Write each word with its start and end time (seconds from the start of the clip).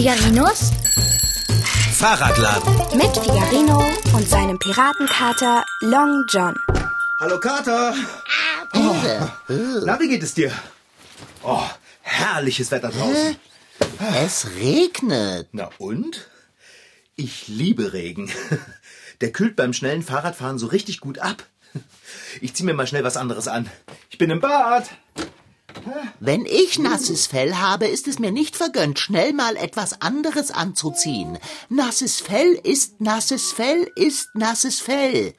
Figarinos 0.00 0.70
Fahrradladen. 1.92 2.74
mit 2.96 3.14
Figarino 3.18 3.84
und 4.14 4.26
seinem 4.26 4.58
Piratenkater 4.58 5.62
Long 5.82 6.24
John. 6.26 6.54
Hallo 7.20 7.38
Kater. 7.38 7.94
Oh. 8.72 8.96
Na, 9.84 10.00
wie 10.00 10.08
geht 10.08 10.22
es 10.22 10.32
dir? 10.32 10.52
Oh, 11.42 11.60
herrliches 12.00 12.70
Wetter 12.70 12.88
draußen. 12.88 13.36
Es 14.24 14.46
regnet. 14.56 15.48
Na 15.52 15.68
und? 15.76 16.30
Ich 17.16 17.48
liebe 17.48 17.92
Regen. 17.92 18.30
Der 19.20 19.32
kühlt 19.32 19.54
beim 19.54 19.74
schnellen 19.74 20.02
Fahrradfahren 20.02 20.58
so 20.58 20.68
richtig 20.68 21.00
gut 21.00 21.18
ab. 21.18 21.44
Ich 22.40 22.54
zieh 22.54 22.64
mir 22.64 22.72
mal 22.72 22.86
schnell 22.86 23.04
was 23.04 23.18
anderes 23.18 23.48
an. 23.48 23.68
Ich 24.08 24.16
bin 24.16 24.30
im 24.30 24.40
Bad. 24.40 24.88
Wenn 26.20 26.44
ich 26.46 26.78
nasses 26.78 27.26
Fell 27.26 27.56
habe, 27.56 27.86
ist 27.86 28.08
es 28.08 28.18
mir 28.18 28.30
nicht 28.30 28.56
vergönnt, 28.56 28.98
schnell 28.98 29.32
mal 29.32 29.56
etwas 29.56 30.00
anderes 30.00 30.50
anzuziehen. 30.50 31.38
Nasses 31.68 32.20
Fell 32.20 32.58
ist 32.62 33.00
nasses 33.00 33.52
Fell 33.52 33.90
ist 33.96 34.34
nasses 34.34 34.80
Fell. 34.80 35.34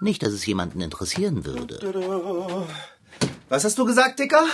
Nicht, 0.00 0.22
dass 0.22 0.32
es 0.32 0.46
jemanden 0.46 0.80
interessieren 0.80 1.44
würde. 1.44 2.66
Was 3.48 3.64
hast 3.64 3.78
du 3.78 3.84
gesagt, 3.84 4.18
Dicker? 4.18 4.44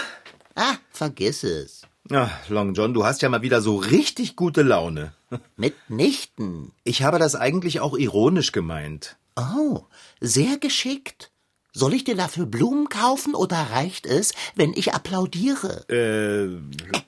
Ah, 0.55 0.77
vergiss 0.91 1.43
es. 1.43 1.83
Ach, 2.11 2.49
Long 2.49 2.75
John, 2.75 2.95
du 2.95 3.05
hast 3.05 3.23
ja 3.23 3.29
mal 3.29 3.43
wieder 3.43 3.61
so 3.61 3.77
richtig 3.77 4.37
gute 4.37 4.63
Laune. 4.63 5.13
Mitnichten. 5.57 6.73
Ich 6.85 7.03
habe 7.03 7.19
das 7.19 7.35
eigentlich 7.35 7.81
auch 7.81 7.97
ironisch 7.97 8.53
gemeint. 8.53 9.17
Oh, 9.37 9.81
sehr 10.21 10.59
geschickt. 10.59 11.31
Soll 11.77 11.93
ich 11.95 12.05
dir 12.05 12.15
dafür 12.15 12.47
Blumen 12.47 12.89
kaufen 12.89 13.35
oder 13.35 13.57
reicht 13.57 14.07
es, 14.07 14.33
wenn 14.55 14.73
ich 14.75 14.95
applaudiere? 14.95 15.89
Äh, 15.89 17.03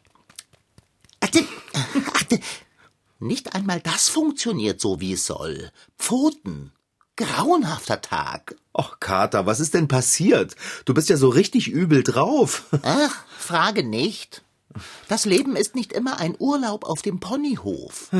Achte, 1.20 1.44
achte. 2.12 2.40
Nicht 3.20 3.54
einmal 3.54 3.78
das 3.80 4.08
funktioniert 4.08 4.80
so, 4.80 5.00
wie 5.00 5.12
es 5.12 5.24
soll. 5.24 5.70
Pfoten. 5.96 6.72
Grauenhafter 7.14 8.02
Tag. 8.02 8.56
Och, 8.76 8.98
Kater, 8.98 9.46
was 9.46 9.60
ist 9.60 9.72
denn 9.72 9.86
passiert? 9.86 10.56
Du 10.84 10.94
bist 10.94 11.08
ja 11.08 11.16
so 11.16 11.28
richtig 11.28 11.68
übel 11.68 12.02
drauf. 12.02 12.64
Ach, 12.82 13.24
frage 13.38 13.84
nicht. 13.84 14.42
Das 15.08 15.24
Leben 15.24 15.56
ist 15.56 15.74
nicht 15.74 15.92
immer 15.92 16.18
ein 16.20 16.34
Urlaub 16.38 16.84
auf 16.84 17.00
dem 17.00 17.20
Ponyhof. 17.20 18.10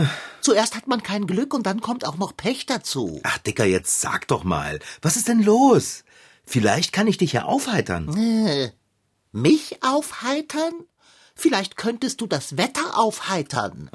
Zuerst 0.41 0.75
hat 0.77 0.87
man 0.87 1.03
kein 1.03 1.27
Glück 1.27 1.53
und 1.53 1.67
dann 1.67 1.81
kommt 1.83 2.07
auch 2.07 2.17
noch 2.17 2.35
Pech 2.35 2.65
dazu. 2.65 3.21
Ach, 3.25 3.37
Dicker, 3.39 3.67
jetzt 3.67 4.01
sag 4.01 4.29
doch 4.29 4.45
mal. 4.45 4.79
Was 5.03 5.17
ist 5.17 5.29
denn 5.29 5.43
los? 5.43 6.05
Vielleicht 6.47 6.93
kann 6.93 7.07
ich 7.09 7.19
dich 7.19 7.33
ja 7.33 7.45
aufheitern. 7.45 8.07
Mich 9.33 9.83
aufheitern? 9.83 10.73
Vielleicht 11.35 11.77
könntest 11.77 12.21
du 12.21 12.27
das 12.27 12.57
Wetter 12.57 12.97
aufheitern. 12.99 13.91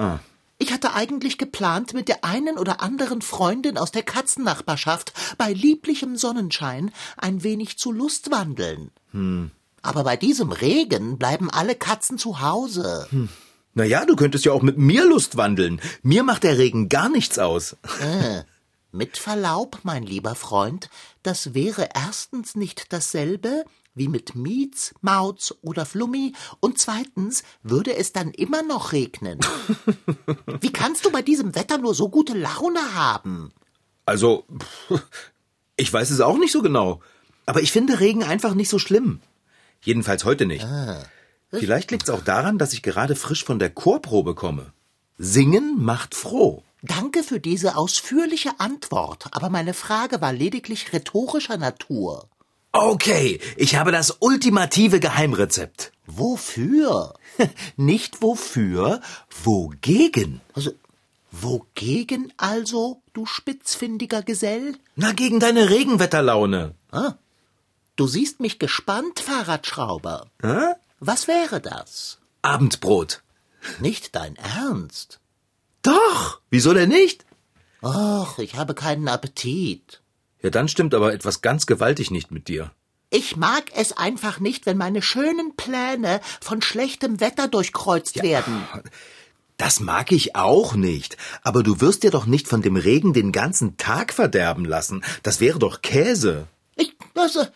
Ich 0.60 0.72
hatte 0.72 0.94
eigentlich 0.94 1.40
geplant, 1.40 1.96
mit 1.96 2.08
der 2.08 2.24
einen 2.24 2.60
oder 2.60 2.82
anderen 2.82 3.24
Freundin 3.24 3.80
aus 3.80 3.92
der 3.92 4.04
Katzennachbarschaft 4.04 5.14
bei 5.40 5.52
lieblichem 5.52 6.18
Sonnenschein 6.18 6.92
ein 7.18 7.42
wenig 7.42 7.80
zu 7.80 7.92
Lustwandeln. 7.92 8.92
Aber 9.82 10.04
bei 10.04 10.18
diesem 10.18 10.52
Regen 10.52 11.18
bleiben 11.18 11.50
alle 11.50 11.74
Katzen 11.74 12.20
zu 12.20 12.42
Hause. 12.42 13.08
Na 13.74 13.86
ja, 13.86 14.06
du 14.06 14.16
könntest 14.16 14.46
ja 14.46 14.52
auch 14.52 14.62
mit 14.62 14.78
mir 14.78 15.06
Lust 15.06 15.38
wandeln. 15.38 15.82
Mir 16.04 16.22
macht 16.24 16.44
der 16.44 16.60
Regen 16.60 16.90
gar 16.90 17.10
nichts 17.10 17.40
aus. 17.40 17.78
Mit 18.94 19.18
Verlaub, 19.18 19.80
mein 19.84 20.04
lieber 20.04 20.36
Freund, 20.36 20.90
das 21.24 21.54
wäre 21.54 21.90
erstens 21.96 22.56
nicht 22.56 22.92
dasselbe 22.92 23.64
wie 23.96 24.10
mit 24.10 24.36
Mietz, 24.36 24.94
Mauz 25.00 25.56
oder 25.62 25.86
Flummi 25.86 26.34
und 26.60 26.78
zweitens 26.78 27.44
würde 27.64 27.96
es 27.96 28.12
dann 28.12 28.32
immer 28.32 28.64
noch 28.64 28.92
regnen. 28.92 29.40
Wie 30.62 30.72
kannst 30.72 31.06
du 31.06 31.12
bei 31.12 31.22
diesem 31.22 31.56
Wetter 31.56 31.78
nur 31.78 31.94
so 31.94 32.10
gute 32.10 32.34
Laune 32.38 32.94
haben? 32.94 33.52
Also, 34.06 34.46
ich 35.78 35.92
weiß 35.92 36.10
es 36.10 36.20
auch 36.20 36.38
nicht 36.38 36.52
so 36.52 36.62
genau. 36.62 37.02
Aber 37.46 37.62
ich 37.62 37.72
finde 37.72 38.00
Regen 38.00 38.24
einfach 38.24 38.54
nicht 38.54 38.70
so 38.70 38.80
schlimm. 38.80 39.22
Jedenfalls 39.82 40.26
heute 40.26 40.46
nicht. 40.46 40.66
Vielleicht 41.50 41.92
liegt's 41.92 42.10
auch 42.10 42.24
daran, 42.24 42.58
dass 42.58 42.74
ich 42.74 42.82
gerade 42.82 43.16
frisch 43.16 43.44
von 43.44 43.60
der 43.60 43.70
Chorprobe 43.70 44.36
komme. 44.36 44.74
Singen 45.18 45.82
macht 45.82 46.16
froh. 46.16 46.64
Danke 46.82 47.24
für 47.24 47.40
diese 47.40 47.76
ausführliche 47.76 48.60
Antwort, 48.60 49.28
aber 49.32 49.50
meine 49.50 49.74
Frage 49.74 50.20
war 50.20 50.34
lediglich 50.34 50.94
rhetorischer 50.94 51.58
Natur. 51.58 52.28
Okay, 52.72 53.40
ich 53.58 53.76
habe 53.76 53.92
das 53.92 54.18
ultimative 54.20 55.00
Geheimrezept. 55.00 55.92
Wofür? 56.08 57.14
Nicht 57.78 58.22
wofür, 58.22 59.02
wogegen. 59.44 60.42
Also, 60.54 60.72
wogegen 61.32 62.34
also, 62.38 63.02
du 63.14 63.26
spitzfindiger 63.26 64.24
Gesell? 64.24 64.76
Na, 64.96 65.12
gegen 65.12 65.40
deine 65.40 65.70
Regenwetterlaune. 65.70 66.74
Du 67.96 68.08
siehst 68.08 68.40
mich 68.40 68.58
gespannt, 68.58 69.20
Fahrradschrauber. 69.20 70.28
Hä? 70.42 70.74
Was 71.00 71.28
wäre 71.28 71.62
das? 71.62 72.18
Abendbrot. 72.42 73.22
Nicht 73.80 74.16
dein 74.16 74.36
Ernst? 74.38 75.21
Doch, 75.82 76.42
wieso 76.50 76.74
denn 76.74 76.90
nicht? 76.90 77.26
Och, 77.82 78.38
ich 78.38 78.56
habe 78.56 78.76
keinen 78.76 79.08
Appetit. 79.08 80.02
Ja, 80.42 80.50
dann 80.50 80.68
stimmt 80.68 80.94
aber 80.94 81.14
etwas 81.14 81.42
ganz 81.42 81.66
gewaltig 81.66 82.12
nicht 82.12 82.32
mit 82.32 82.48
dir. 82.48 82.72
Ich 83.10 83.36
mag 83.36 83.66
es 83.76 83.92
einfach 83.98 84.40
nicht, 84.40 84.66
wenn 84.66 84.78
meine 84.78 85.02
schönen 85.02 85.56
Pläne 85.56 86.22
von 86.40 86.62
schlechtem 86.62 87.20
Wetter 87.20 87.48
durchkreuzt 87.48 88.24
werden. 88.24 88.64
Das 89.58 89.80
mag 89.80 90.12
ich 90.12 90.36
auch 90.36 90.76
nicht. 90.76 91.18
Aber 91.44 91.62
du 91.62 91.82
wirst 91.82 92.04
dir 92.04 92.12
doch 92.12 92.26
nicht 92.26 92.48
von 92.48 92.62
dem 92.62 92.78
Regen 92.78 93.14
den 93.14 93.32
ganzen 93.32 93.78
Tag 93.78 94.14
verderben 94.14 94.66
lassen. 94.66 95.04
Das 95.24 95.40
wäre 95.40 95.60
doch 95.60 95.82
Käse. 95.82 96.48
Ich, 96.76 96.96
das, 97.14 97.36
äh, 97.36 97.48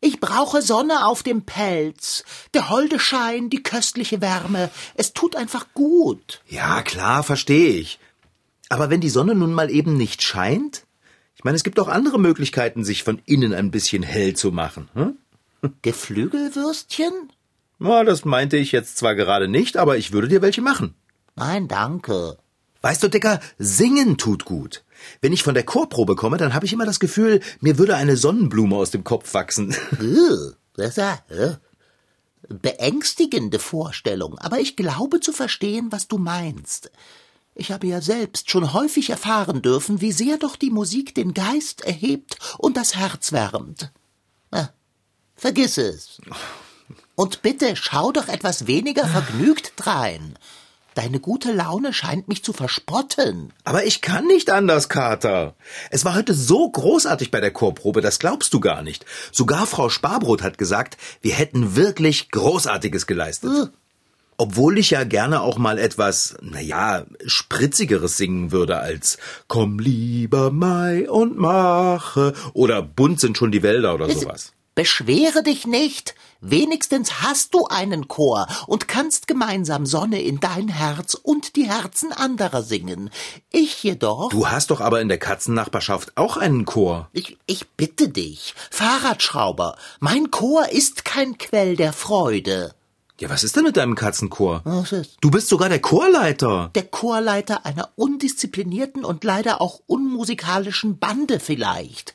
ich 0.00 0.18
brauche 0.18 0.62
Sonne 0.62 1.06
auf 1.06 1.22
dem 1.22 1.42
Pelz, 1.42 2.24
der 2.54 2.70
holde 2.70 2.98
Schein, 2.98 3.50
die 3.50 3.62
köstliche 3.62 4.20
Wärme. 4.20 4.70
Es 4.94 5.12
tut 5.12 5.36
einfach 5.36 5.66
gut. 5.74 6.40
Ja, 6.48 6.82
klar, 6.82 7.22
verstehe 7.22 7.74
ich. 7.74 7.98
Aber 8.70 8.88
wenn 8.88 9.00
die 9.00 9.10
Sonne 9.10 9.34
nun 9.34 9.52
mal 9.52 9.70
eben 9.70 9.96
nicht 9.96 10.22
scheint? 10.22 10.84
Ich 11.36 11.44
meine, 11.44 11.56
es 11.56 11.64
gibt 11.64 11.78
auch 11.80 11.88
andere 11.88 12.18
Möglichkeiten, 12.18 12.84
sich 12.84 13.02
von 13.02 13.20
innen 13.26 13.52
ein 13.52 13.70
bisschen 13.70 14.02
hell 14.02 14.34
zu 14.34 14.52
machen. 14.52 14.88
Hm? 14.94 15.16
Geflügelwürstchen? 15.82 17.30
Na, 17.78 18.04
das 18.04 18.24
meinte 18.24 18.56
ich 18.56 18.72
jetzt 18.72 18.96
zwar 18.96 19.14
gerade 19.14 19.48
nicht, 19.48 19.76
aber 19.76 19.96
ich 19.96 20.12
würde 20.12 20.28
dir 20.28 20.42
welche 20.42 20.62
machen. 20.62 20.94
Nein, 21.36 21.68
danke. 21.68 22.38
Weißt 22.82 23.02
du, 23.02 23.08
Dicker, 23.08 23.40
singen 23.58 24.16
tut 24.16 24.44
gut. 24.44 24.82
Wenn 25.20 25.32
ich 25.32 25.42
von 25.42 25.54
der 25.54 25.64
Chorprobe 25.64 26.16
komme, 26.16 26.36
dann 26.36 26.54
habe 26.54 26.66
ich 26.66 26.72
immer 26.72 26.86
das 26.86 27.00
Gefühl, 27.00 27.40
mir 27.60 27.78
würde 27.78 27.96
eine 27.96 28.16
Sonnenblume 28.16 28.76
aus 28.76 28.90
dem 28.90 29.04
Kopf 29.04 29.34
wachsen. 29.34 29.74
Das 30.76 30.96
ist 30.96 31.60
beängstigende 32.48 33.58
Vorstellung, 33.58 34.38
aber 34.38 34.60
ich 34.60 34.76
glaube 34.76 35.20
zu 35.20 35.32
verstehen, 35.32 35.92
was 35.92 36.08
du 36.08 36.18
meinst. 36.18 36.90
Ich 37.54 37.70
habe 37.72 37.86
ja 37.86 38.00
selbst 38.00 38.50
schon 38.50 38.72
häufig 38.72 39.10
erfahren 39.10 39.62
dürfen, 39.62 40.00
wie 40.00 40.12
sehr 40.12 40.38
doch 40.38 40.56
die 40.56 40.70
Musik 40.70 41.14
den 41.14 41.34
Geist 41.34 41.82
erhebt 41.82 42.38
und 42.58 42.76
das 42.76 42.96
Herz 42.96 43.32
wärmt. 43.32 43.92
Na, 44.50 44.72
vergiss 45.34 45.78
es. 45.78 46.20
Und 47.14 47.42
bitte 47.42 47.76
schau 47.76 48.12
doch 48.12 48.28
etwas 48.28 48.66
weniger 48.66 49.06
vergnügt 49.06 49.74
drein. 49.76 50.38
Deine 50.94 51.20
gute 51.20 51.52
Laune 51.52 51.92
scheint 51.92 52.26
mich 52.28 52.42
zu 52.42 52.52
verspotten. 52.52 53.52
Aber 53.64 53.84
ich 53.84 54.00
kann 54.00 54.26
nicht 54.26 54.50
anders, 54.50 54.88
Kater. 54.88 55.54
Es 55.90 56.04
war 56.04 56.14
heute 56.14 56.34
so 56.34 56.68
großartig 56.68 57.30
bei 57.30 57.40
der 57.40 57.52
Chorprobe, 57.52 58.00
das 58.00 58.18
glaubst 58.18 58.52
du 58.54 58.60
gar 58.60 58.82
nicht. 58.82 59.06
Sogar 59.30 59.66
Frau 59.66 59.88
Sparbrot 59.88 60.42
hat 60.42 60.58
gesagt, 60.58 60.96
wir 61.22 61.34
hätten 61.34 61.76
wirklich 61.76 62.30
Großartiges 62.30 63.06
geleistet. 63.06 63.70
Obwohl 64.36 64.78
ich 64.78 64.90
ja 64.90 65.04
gerne 65.04 65.42
auch 65.42 65.58
mal 65.58 65.78
etwas, 65.78 66.36
naja, 66.40 67.04
spritzigeres 67.26 68.16
singen 68.16 68.52
würde 68.52 68.78
als 68.78 69.18
Komm 69.48 69.78
lieber 69.78 70.50
Mai 70.50 71.10
und 71.10 71.36
mache 71.36 72.32
oder 72.54 72.80
Bunt 72.80 73.20
sind 73.20 73.36
schon 73.36 73.52
die 73.52 73.62
Wälder 73.62 73.94
oder 73.94 74.10
sowas. 74.10 74.54
Beschwere 74.80 75.42
dich 75.42 75.66
nicht. 75.66 76.14
Wenigstens 76.40 77.20
hast 77.20 77.52
du 77.52 77.66
einen 77.66 78.08
Chor 78.08 78.46
und 78.66 78.88
kannst 78.88 79.26
gemeinsam 79.26 79.84
Sonne 79.84 80.22
in 80.22 80.40
dein 80.40 80.68
Herz 80.68 81.12
und 81.12 81.54
die 81.56 81.68
Herzen 81.68 82.12
anderer 82.12 82.62
singen. 82.62 83.10
Ich 83.50 83.82
jedoch. 83.82 84.30
Du 84.30 84.48
hast 84.48 84.70
doch 84.70 84.80
aber 84.80 85.02
in 85.02 85.08
der 85.08 85.18
Katzennachbarschaft 85.18 86.16
auch 86.16 86.38
einen 86.38 86.64
Chor. 86.64 87.10
Ich, 87.12 87.36
ich 87.44 87.68
bitte 87.72 88.08
dich, 88.08 88.54
Fahrradschrauber, 88.70 89.76
mein 89.98 90.30
Chor 90.30 90.70
ist 90.70 91.04
kein 91.04 91.36
Quell 91.36 91.76
der 91.76 91.92
Freude. 91.92 92.74
Ja, 93.20 93.28
was 93.28 93.44
ist 93.44 93.56
denn 93.56 93.64
mit 93.64 93.76
deinem 93.76 93.96
Katzenchor? 93.96 94.62
Was 94.64 94.92
ist? 94.92 95.18
Du 95.20 95.30
bist 95.30 95.48
sogar 95.48 95.68
der 95.68 95.82
Chorleiter. 95.82 96.70
Der 96.74 96.84
Chorleiter 96.84 97.66
einer 97.66 97.90
undisziplinierten 97.96 99.04
und 99.04 99.24
leider 99.24 99.60
auch 99.60 99.80
unmusikalischen 99.86 100.98
Bande 100.98 101.38
vielleicht. 101.38 102.14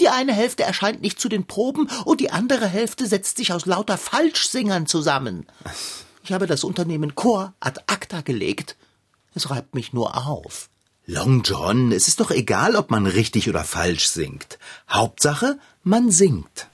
Die 0.00 0.08
eine 0.08 0.32
Hälfte 0.32 0.62
erscheint 0.62 1.02
nicht 1.02 1.20
zu 1.20 1.28
den 1.28 1.46
Proben 1.46 1.88
und 2.04 2.20
die 2.20 2.30
andere 2.30 2.66
Hälfte 2.66 3.06
setzt 3.06 3.36
sich 3.36 3.52
aus 3.52 3.66
lauter 3.66 3.98
Falschsingern 3.98 4.86
zusammen. 4.86 5.46
Ich 6.22 6.32
habe 6.32 6.46
das 6.46 6.62
Unternehmen 6.62 7.14
Chor 7.14 7.54
ad 7.58 7.80
acta 7.86 8.20
gelegt 8.20 8.76
Es 9.34 9.50
reibt 9.50 9.74
mich 9.74 9.92
nur 9.92 10.16
auf. 10.26 10.68
Long 11.06 11.42
John, 11.42 11.90
es 11.90 12.06
ist 12.06 12.20
doch 12.20 12.30
egal, 12.30 12.76
ob 12.76 12.90
man 12.90 13.06
richtig 13.06 13.48
oder 13.48 13.64
falsch 13.64 14.08
singt. 14.08 14.58
Hauptsache, 14.88 15.58
man 15.82 16.10
singt. 16.10 16.68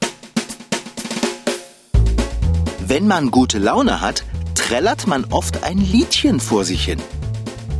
Wenn 2.80 3.06
man 3.06 3.30
gute 3.30 3.58
Laune 3.58 4.00
hat, 4.00 4.24
trällert 4.54 5.06
man 5.06 5.24
oft 5.26 5.62
ein 5.62 5.78
Liedchen 5.78 6.40
vor 6.40 6.64
sich 6.64 6.84
hin. 6.84 7.00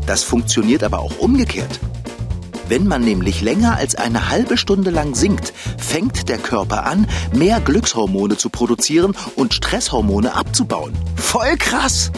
Das 0.06 0.23
funktioniert 0.23 0.82
aber 0.82 1.00
auch 1.00 1.19
umgekehrt. 1.19 1.81
Wenn 2.69 2.87
man 2.87 3.03
nämlich 3.03 3.43
länger 3.43 3.77
als 3.77 3.95
eine 3.95 4.31
halbe 4.31 4.57
Stunde 4.57 4.91
lang 4.91 5.15
singt, 5.15 5.53
fängt 5.77 6.29
der 6.29 6.39
Körper 6.39 6.87
an, 6.87 7.07
mehr 7.33 7.61
Glückshormone 7.61 8.39
zu 8.39 8.49
produzieren 8.49 9.15
und 9.37 9.53
Stresshormone 9.53 10.35
abzubauen. 10.35 10.95
Voll 11.17 11.57
krass! 11.59 12.11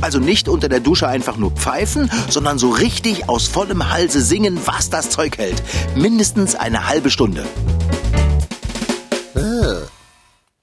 Also 0.00 0.18
nicht 0.18 0.48
unter 0.48 0.68
der 0.68 0.80
Dusche 0.80 1.08
einfach 1.08 1.36
nur 1.36 1.50
pfeifen, 1.52 2.10
sondern 2.28 2.58
so 2.58 2.70
richtig 2.70 3.28
aus 3.28 3.48
vollem 3.48 3.90
Halse 3.90 4.20
singen, 4.20 4.58
was 4.64 4.90
das 4.90 5.10
Zeug 5.10 5.38
hält. 5.38 5.62
Mindestens 5.94 6.54
eine 6.54 6.86
halbe 6.86 7.10
Stunde. 7.10 7.46
Äh. 9.34 9.86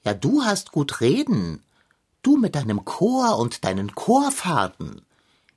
Ja, 0.05 0.13
du 0.13 0.43
hast 0.43 0.71
gut 0.71 1.01
reden. 1.01 1.63
Du 2.21 2.37
mit 2.37 2.55
deinem 2.55 2.85
Chor 2.85 3.37
und 3.37 3.63
deinen 3.63 3.95
Chorfahrten. 3.95 5.01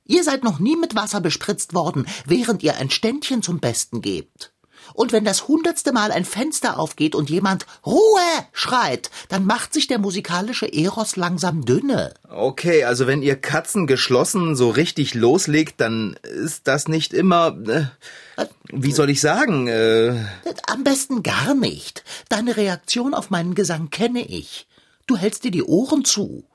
Ihr 0.07 0.23
seid 0.23 0.43
noch 0.43 0.59
nie 0.59 0.75
mit 0.75 0.95
Wasser 0.95 1.21
bespritzt 1.21 1.73
worden, 1.73 2.07
während 2.25 2.63
ihr 2.63 2.77
ein 2.77 2.89
Ständchen 2.89 3.41
zum 3.41 3.59
Besten 3.59 4.01
gebt. 4.01 4.53
Und 4.93 5.11
wenn 5.11 5.25
das 5.25 5.47
hundertste 5.47 5.91
Mal 5.91 6.11
ein 6.11 6.25
Fenster 6.25 6.79
aufgeht 6.79 7.13
und 7.13 7.29
jemand 7.29 7.65
Ruhe 7.85 8.21
schreit, 8.53 9.09
dann 9.27 9.45
macht 9.45 9.73
sich 9.73 9.87
der 9.87 9.99
musikalische 9.99 10.71
Eros 10.71 11.15
langsam 11.17 11.65
dünne. 11.65 12.13
Okay, 12.29 12.83
also 12.85 13.05
wenn 13.05 13.21
ihr 13.21 13.35
Katzen 13.35 13.85
geschlossen 13.85 14.55
so 14.55 14.69
richtig 14.69 15.13
loslegt, 15.13 15.81
dann 15.81 16.17
ist 16.23 16.67
das 16.67 16.87
nicht 16.87 17.13
immer. 17.13 17.57
Äh, 17.67 18.45
wie 18.71 18.93
soll 18.93 19.09
ich 19.09 19.19
sagen? 19.21 19.67
Äh, 19.67 20.23
Am 20.67 20.83
besten 20.83 21.21
gar 21.21 21.53
nicht. 21.53 22.03
Deine 22.29 22.55
Reaktion 22.55 23.13
auf 23.13 23.29
meinen 23.29 23.55
Gesang 23.55 23.89
kenne 23.89 24.25
ich. 24.25 24.67
Du 25.05 25.17
hältst 25.17 25.43
dir 25.43 25.51
die 25.51 25.63
Ohren 25.63 26.05
zu. 26.05 26.45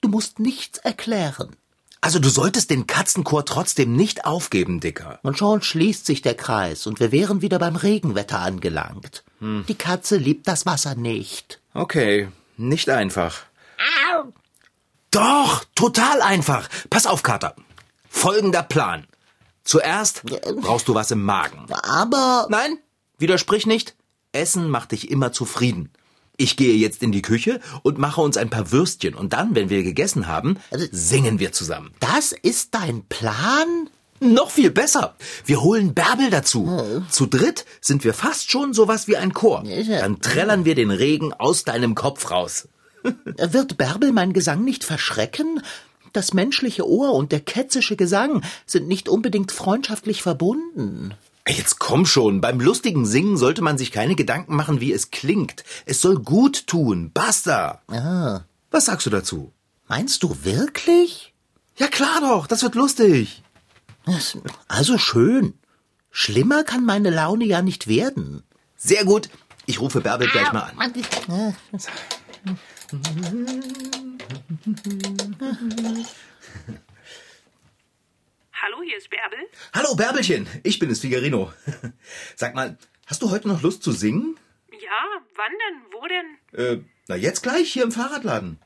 Du 0.00 0.08
musst 0.08 0.38
nichts 0.38 0.78
erklären. 0.78 1.56
Also 2.00 2.18
du 2.18 2.28
solltest 2.28 2.70
den 2.70 2.86
Katzenchor 2.86 3.44
trotzdem 3.44 3.94
nicht 3.94 4.24
aufgeben, 4.24 4.80
Dicker. 4.80 5.18
Und 5.22 5.38
schon 5.38 5.62
schließt 5.62 6.06
sich 6.06 6.22
der 6.22 6.34
Kreis 6.34 6.86
und 6.86 7.00
wir 7.00 7.12
wären 7.12 7.42
wieder 7.42 7.58
beim 7.58 7.76
Regenwetter 7.76 8.38
angelangt. 8.40 9.24
Die 9.40 9.74
Katze 9.74 10.16
liebt 10.16 10.48
das 10.48 10.66
Wasser 10.66 10.94
nicht. 10.96 11.60
Okay, 11.74 12.28
nicht 12.56 12.90
einfach. 12.90 13.42
Doch, 15.10 15.64
total 15.74 16.22
einfach. 16.22 16.68
Pass 16.90 17.06
auf, 17.06 17.22
Kater. 17.22 17.54
Folgender 18.08 18.62
Plan. 18.62 19.06
Zuerst 19.64 20.22
brauchst 20.60 20.88
du 20.88 20.94
was 20.94 21.10
im 21.10 21.24
Magen. 21.24 21.66
Aber 21.70 22.46
Nein, 22.50 22.78
widersprich 23.18 23.66
nicht. 23.66 23.94
Essen 24.32 24.68
macht 24.70 24.92
dich 24.92 25.10
immer 25.10 25.32
zufrieden. 25.32 25.92
Ich 26.40 26.56
gehe 26.56 26.74
jetzt 26.76 27.02
in 27.02 27.10
die 27.10 27.20
Küche 27.20 27.58
und 27.82 27.98
mache 27.98 28.20
uns 28.20 28.36
ein 28.36 28.48
paar 28.48 28.70
Würstchen 28.70 29.14
und 29.16 29.32
dann, 29.32 29.56
wenn 29.56 29.70
wir 29.70 29.82
gegessen 29.82 30.28
haben, 30.28 30.56
singen 30.92 31.40
wir 31.40 31.50
zusammen. 31.52 31.90
das 31.98 32.30
ist 32.30 32.76
dein 32.76 33.02
Plan? 33.08 33.90
Noch 34.20 34.50
viel 34.50 34.70
besser. 34.70 35.16
Wir 35.46 35.60
holen 35.62 35.94
Bärbel 35.94 36.30
dazu. 36.30 37.04
Zu 37.10 37.26
dritt 37.26 37.64
sind 37.80 38.04
wir 38.04 38.14
fast 38.14 38.52
schon 38.52 38.72
sowas 38.72 39.08
wie 39.08 39.16
ein 39.16 39.32
Chor. 39.32 39.64
Dann 39.64 40.20
trällern 40.20 40.64
wir 40.64 40.76
den 40.76 40.92
Regen 40.92 41.32
aus 41.32 41.64
deinem 41.64 41.96
Kopf 41.96 42.30
raus. 42.30 42.68
Wird 43.36 43.76
Bärbel 43.76 44.12
mein 44.12 44.32
Gesang 44.32 44.62
nicht 44.64 44.84
verschrecken? 44.84 45.60
Das 46.12 46.34
menschliche 46.34 46.88
Ohr 46.88 47.14
und 47.14 47.32
der 47.32 47.40
ketzische 47.40 47.96
Gesang 47.96 48.42
sind 48.64 48.86
nicht 48.86 49.08
unbedingt 49.08 49.50
freundschaftlich 49.50 50.22
verbunden. 50.22 51.14
Jetzt 51.48 51.78
komm 51.78 52.04
schon, 52.04 52.40
beim 52.40 52.60
lustigen 52.60 53.06
Singen 53.06 53.36
sollte 53.38 53.62
man 53.62 53.78
sich 53.78 53.90
keine 53.90 54.14
Gedanken 54.14 54.54
machen, 54.54 54.80
wie 54.80 54.92
es 54.92 55.10
klingt. 55.10 55.64
Es 55.86 56.00
soll 56.00 56.18
gut 56.18 56.66
tun. 56.66 57.10
Basta. 57.12 57.80
Ah, 57.88 58.42
Was 58.70 58.84
sagst 58.86 59.06
du 59.06 59.10
dazu? 59.10 59.52
meinst 59.90 60.22
du 60.22 60.44
wirklich? 60.44 61.32
Ja 61.76 61.86
klar 61.88 62.20
doch, 62.20 62.46
das 62.46 62.62
wird 62.62 62.74
lustig. 62.74 63.42
Also 64.68 64.98
schön. 64.98 65.54
Schlimmer 66.10 66.62
kann 66.64 66.84
meine 66.84 67.08
Laune 67.10 67.44
ja 67.46 67.62
nicht 67.62 67.88
werden. 67.88 68.42
Sehr 68.76 69.04
gut. 69.06 69.30
Ich 69.64 69.80
rufe 69.80 70.00
Bärbel 70.02 70.28
gleich 70.28 70.52
mal 70.52 70.70
an. 70.76 70.92
Hallo, 78.60 78.82
hier 78.82 78.96
ist 78.96 79.08
Bärbel. 79.10 79.38
Hallo 79.72 79.94
Bärbelchen, 79.94 80.48
ich 80.64 80.78
bin 80.78 80.90
es, 80.90 81.00
Figarino. 81.00 81.52
Sag 82.36 82.54
mal, 82.54 82.76
hast 83.06 83.22
du 83.22 83.30
heute 83.30 83.46
noch 83.46 83.62
Lust 83.62 83.82
zu 83.84 83.92
singen? 83.92 84.36
Ja, 84.72 85.22
wann 85.36 85.52
denn? 85.52 85.82
Wo 85.92 86.06
denn? 86.06 86.80
Äh, 86.80 86.84
na 87.06 87.16
jetzt 87.16 87.42
gleich, 87.42 87.72
hier 87.72 87.84
im 87.84 87.92
Fahrradladen. 87.92 88.58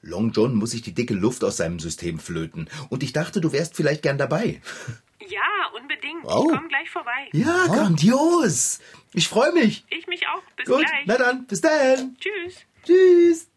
Long 0.00 0.32
John 0.32 0.54
muss 0.54 0.70
sich 0.70 0.82
die 0.82 0.94
dicke 0.94 1.14
Luft 1.14 1.44
aus 1.44 1.58
seinem 1.58 1.78
System 1.78 2.18
flöten. 2.18 2.68
Und 2.88 3.02
ich 3.02 3.12
dachte, 3.12 3.40
du 3.40 3.52
wärst 3.52 3.76
vielleicht 3.76 4.02
gern 4.02 4.18
dabei. 4.18 4.60
Ja, 5.26 5.40
unbedingt. 5.74 6.22
Oh. 6.24 6.44
Ich 6.50 6.54
komme 6.54 6.68
gleich 6.68 6.90
vorbei. 6.90 7.30
Ja, 7.32 7.66
grandios. 7.66 8.78
Ich 9.14 9.26
freue 9.26 9.52
mich. 9.52 9.82
Ich 9.88 10.06
mich 10.06 10.26
auch. 10.28 10.42
Bis 10.54 10.66
Gut, 10.66 10.80
gleich. 10.80 11.04
na 11.06 11.16
dann, 11.16 11.46
bis 11.46 11.62
dann. 11.62 12.14
Tschüss. 12.20 12.56
Tschüss. 12.84 13.48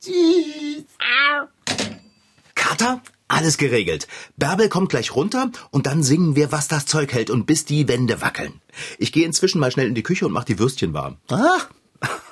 Tschüss. 0.00 0.84
Kater, 2.56 3.00
alles 3.28 3.58
geregelt. 3.58 4.06
Bärbel 4.36 4.68
kommt 4.68 4.90
gleich 4.90 5.14
runter 5.14 5.50
und 5.70 5.86
dann 5.86 6.02
singen 6.02 6.36
wir, 6.36 6.52
was 6.52 6.68
das 6.68 6.86
Zeug 6.86 7.12
hält 7.12 7.30
und 7.30 7.46
bis 7.46 7.64
die 7.64 7.88
Wände 7.88 8.20
wackeln. 8.20 8.60
Ich 8.98 9.12
gehe 9.12 9.24
inzwischen 9.24 9.58
mal 9.58 9.70
schnell 9.70 9.88
in 9.88 9.94
die 9.94 10.02
Küche 10.02 10.26
und 10.26 10.32
mach 10.32 10.44
die 10.44 10.58
Würstchen 10.58 10.92
warm. 10.92 11.16
Ach, 11.28 11.68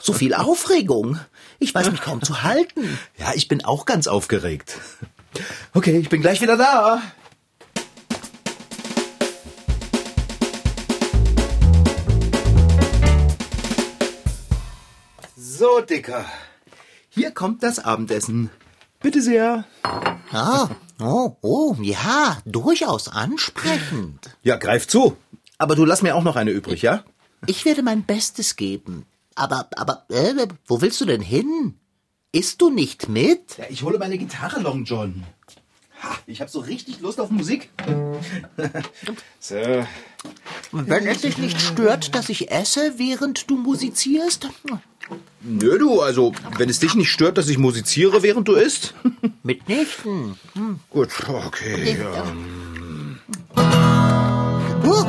so 0.00 0.12
viel 0.12 0.34
Aufregung. 0.34 1.18
Ich 1.58 1.74
weiß 1.74 1.90
mich 1.90 2.00
kaum 2.00 2.22
zu 2.22 2.42
halten. 2.42 2.98
Ja, 3.18 3.32
ich 3.34 3.48
bin 3.48 3.64
auch 3.64 3.86
ganz 3.86 4.06
aufgeregt. 4.06 4.78
Okay, 5.72 5.98
ich 5.98 6.08
bin 6.08 6.20
gleich 6.20 6.40
wieder 6.42 6.56
da. 6.56 7.02
So, 15.36 15.80
Dicker. 15.80 16.24
Hier 17.08 17.30
kommt 17.30 17.62
das 17.62 17.78
Abendessen. 17.78 18.50
Bitte 19.02 19.20
sehr. 19.20 19.64
Ah, 20.32 20.68
oh, 21.00 21.36
oh, 21.42 21.76
ja, 21.80 22.38
durchaus 22.44 23.08
ansprechend. 23.08 24.30
Ja, 24.42 24.56
greif 24.56 24.86
zu. 24.86 25.16
Aber 25.58 25.74
du 25.74 25.84
lass 25.84 26.02
mir 26.02 26.14
auch 26.14 26.22
noch 26.22 26.36
eine 26.36 26.52
übrig, 26.52 26.82
ja? 26.82 27.04
Ich 27.46 27.64
werde 27.64 27.82
mein 27.82 28.04
Bestes 28.04 28.56
geben. 28.56 29.06
Aber, 29.34 29.68
aber, 29.76 30.04
äh, 30.08 30.46
wo 30.66 30.80
willst 30.80 31.00
du 31.00 31.04
denn 31.04 31.20
hin? 31.20 31.74
Isst 32.32 32.62
du 32.62 32.70
nicht 32.70 33.08
mit? 33.08 33.58
Ja, 33.58 33.64
ich 33.68 33.82
hole 33.82 33.98
meine 33.98 34.18
Gitarre, 34.18 34.60
Long 34.60 34.84
John. 34.84 35.24
Ha, 36.02 36.18
ich 36.26 36.40
habe 36.40 36.50
so 36.50 36.60
richtig 36.60 37.00
Lust 37.00 37.20
auf 37.20 37.30
Musik. 37.30 37.70
so. 39.40 39.86
Wenn 40.72 41.06
es 41.06 41.20
dich 41.20 41.38
nicht 41.38 41.60
stört, 41.60 42.14
dass 42.14 42.28
ich 42.28 42.50
esse, 42.50 42.94
während 42.96 43.48
du 43.50 43.56
musizierst? 43.56 44.48
Nö, 45.42 45.78
du, 45.78 46.00
also, 46.00 46.32
wenn 46.58 46.68
es 46.68 46.80
dich 46.80 46.94
nicht 46.94 47.10
stört, 47.10 47.38
dass 47.38 47.48
ich 47.48 47.58
musiziere, 47.58 48.22
während 48.22 48.48
du 48.48 48.54
isst. 48.54 48.94
Mitnichten. 49.42 50.36
Gut, 50.90 51.10
okay. 51.28 51.98
Ja. 51.98 52.24
Oh, 54.84 55.04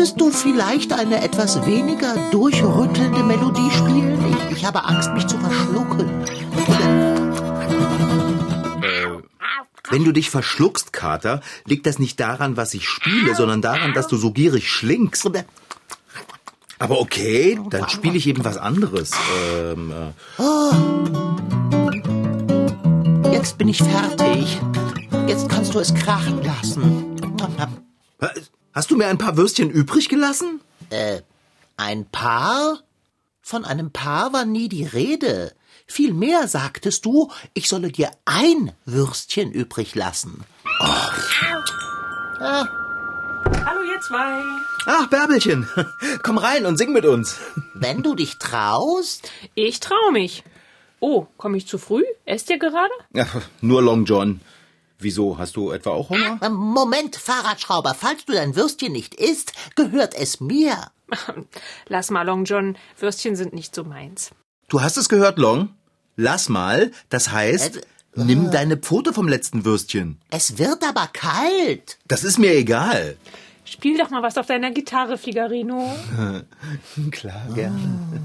Könntest 0.00 0.18
du 0.18 0.30
vielleicht 0.30 0.94
eine 0.94 1.22
etwas 1.22 1.66
weniger 1.66 2.16
durchrüttelnde 2.30 3.22
Melodie 3.22 3.70
spielen? 3.70 4.34
Ich, 4.48 4.56
ich 4.56 4.64
habe 4.64 4.82
Angst, 4.82 5.12
mich 5.12 5.26
zu 5.26 5.36
verschlucken. 5.36 6.24
Wenn 9.90 10.02
du 10.02 10.12
dich 10.12 10.30
verschluckst, 10.30 10.94
Kater, 10.94 11.42
liegt 11.66 11.84
das 11.84 11.98
nicht 11.98 12.18
daran, 12.18 12.56
was 12.56 12.72
ich 12.72 12.88
spiele, 12.88 13.34
sondern 13.34 13.60
daran, 13.60 13.92
dass 13.92 14.08
du 14.08 14.16
so 14.16 14.30
gierig 14.30 14.70
schlingst. 14.70 15.30
Aber 16.78 16.98
okay, 16.98 17.60
dann 17.68 17.90
spiele 17.90 18.16
ich 18.16 18.26
eben 18.26 18.42
was 18.42 18.56
anderes. 18.56 19.10
Ähm, 19.54 19.92
äh, 20.38 20.42
Jetzt 23.34 23.58
bin 23.58 23.68
ich 23.68 23.82
fertig. 23.82 24.62
Jetzt 25.26 25.50
kannst 25.50 25.74
du 25.74 25.78
es 25.78 25.92
krachen 25.92 26.42
lassen. 26.42 27.16
Hast 28.72 28.90
du 28.90 28.96
mir 28.96 29.06
ein 29.08 29.18
paar 29.18 29.36
Würstchen 29.36 29.70
übrig 29.70 30.08
gelassen? 30.08 30.60
Äh, 30.90 31.22
ein 31.76 32.06
Paar? 32.10 32.80
Von 33.42 33.64
einem 33.64 33.90
Paar 33.90 34.32
war 34.32 34.44
nie 34.44 34.68
die 34.68 34.84
Rede. 34.84 35.54
Vielmehr 35.86 36.46
sagtest 36.46 37.04
du, 37.04 37.30
ich 37.54 37.68
solle 37.68 37.90
dir 37.90 38.10
ein 38.24 38.72
Würstchen 38.84 39.50
übrig 39.50 39.94
lassen. 39.94 40.44
Ah, 40.78 42.64
Hallo 43.64 43.82
ihr 43.82 44.00
zwei. 44.00 44.42
Ach, 44.86 45.06
Bärbelchen, 45.08 45.68
komm 46.22 46.38
rein 46.38 46.64
und 46.64 46.76
sing 46.78 46.92
mit 46.92 47.04
uns. 47.04 47.38
Wenn 47.74 48.02
du 48.02 48.14
dich 48.14 48.38
traust. 48.38 49.30
Ich 49.54 49.80
trau 49.80 50.10
mich. 50.12 50.44
Oh, 51.00 51.26
komme 51.36 51.56
ich 51.56 51.66
zu 51.66 51.76
früh? 51.78 52.04
Esst 52.24 52.50
ihr 52.50 52.58
gerade? 52.58 52.92
Ja, 53.12 53.26
nur 53.60 53.82
Long 53.82 54.04
John. 54.04 54.40
Wieso, 55.00 55.38
hast 55.38 55.56
du 55.56 55.70
etwa 55.72 55.90
auch 55.90 56.10
Hunger? 56.10 56.38
Ähm, 56.42 56.52
Moment, 56.54 57.16
Fahrradschrauber, 57.16 57.94
falls 57.94 58.24
du 58.26 58.32
dein 58.32 58.54
Würstchen 58.56 58.92
nicht 58.92 59.14
isst, 59.14 59.52
gehört 59.76 60.14
es 60.14 60.40
mir. 60.40 60.76
Lass 61.88 62.10
mal, 62.10 62.22
Long 62.26 62.44
John. 62.44 62.76
Würstchen 62.98 63.34
sind 63.36 63.52
nicht 63.52 63.74
so 63.74 63.84
meins. 63.84 64.30
Du 64.68 64.80
hast 64.82 64.96
es 64.96 65.08
gehört, 65.08 65.38
Long? 65.38 65.70
Lass 66.16 66.48
mal, 66.48 66.90
das 67.08 67.32
heißt, 67.32 67.76
Äh, 67.78 67.80
nimm 68.14 68.50
deine 68.50 68.76
Pfote 68.76 69.12
vom 69.12 69.26
letzten 69.28 69.64
Würstchen. 69.64 70.20
Es 70.30 70.58
wird 70.58 70.84
aber 70.86 71.08
kalt. 71.12 71.98
Das 72.08 72.24
ist 72.24 72.38
mir 72.38 72.52
egal. 72.54 73.16
Spiel 73.64 73.96
doch 73.98 74.10
mal 74.10 74.22
was 74.22 74.36
auf 74.36 74.46
deiner 74.46 74.70
Gitarre, 74.72 75.16
Figarino. 75.16 75.96
Klar, 77.12 77.42
gerne. 77.54 77.78
weil 78.10 78.20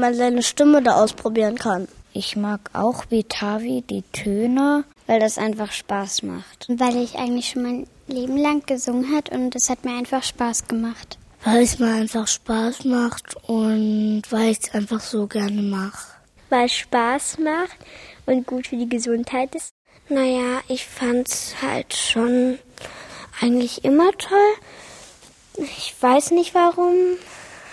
man 0.00 0.14
seine 0.14 0.42
Stimme 0.42 0.82
da 0.82 0.96
ausprobieren 1.02 1.56
kann. 1.56 1.88
Ich 2.12 2.36
mag 2.36 2.70
auch 2.72 3.04
wie 3.10 3.22
Tavi 3.22 3.82
die 3.88 4.02
Töne, 4.12 4.84
weil 5.06 5.20
das 5.20 5.38
einfach 5.38 5.70
Spaß 5.70 6.24
macht. 6.24 6.66
Weil 6.68 6.96
ich 6.96 7.16
eigentlich 7.16 7.50
schon 7.50 7.62
mein 7.62 7.86
Leben 8.08 8.36
lang 8.36 8.66
gesungen 8.66 9.14
hat 9.14 9.30
und 9.30 9.54
es 9.54 9.70
hat 9.70 9.84
mir 9.84 9.96
einfach 9.96 10.24
Spaß 10.24 10.66
gemacht. 10.66 11.18
Weil 11.44 11.62
es 11.62 11.78
mir 11.78 11.92
einfach 11.92 12.26
Spaß 12.26 12.84
macht 12.84 13.36
und 13.48 14.22
weil 14.30 14.50
ich 14.50 14.58
es 14.62 14.74
einfach 14.74 15.00
so 15.00 15.26
gerne 15.26 15.62
mache. 15.62 16.06
Weil 16.48 16.66
es 16.66 16.74
Spaß 16.74 17.38
macht 17.38 17.76
und 18.26 18.46
gut 18.46 18.66
für 18.66 18.76
die 18.76 18.88
Gesundheit 18.88 19.54
ist. 19.54 19.70
Naja, 20.08 20.60
ich 20.66 20.86
fand's 20.86 21.54
halt 21.62 21.94
schon 21.94 22.58
eigentlich 23.40 23.84
immer 23.84 24.10
toll. 24.18 24.54
Ich 25.56 25.94
weiß 26.00 26.32
nicht 26.32 26.54
warum, 26.54 26.94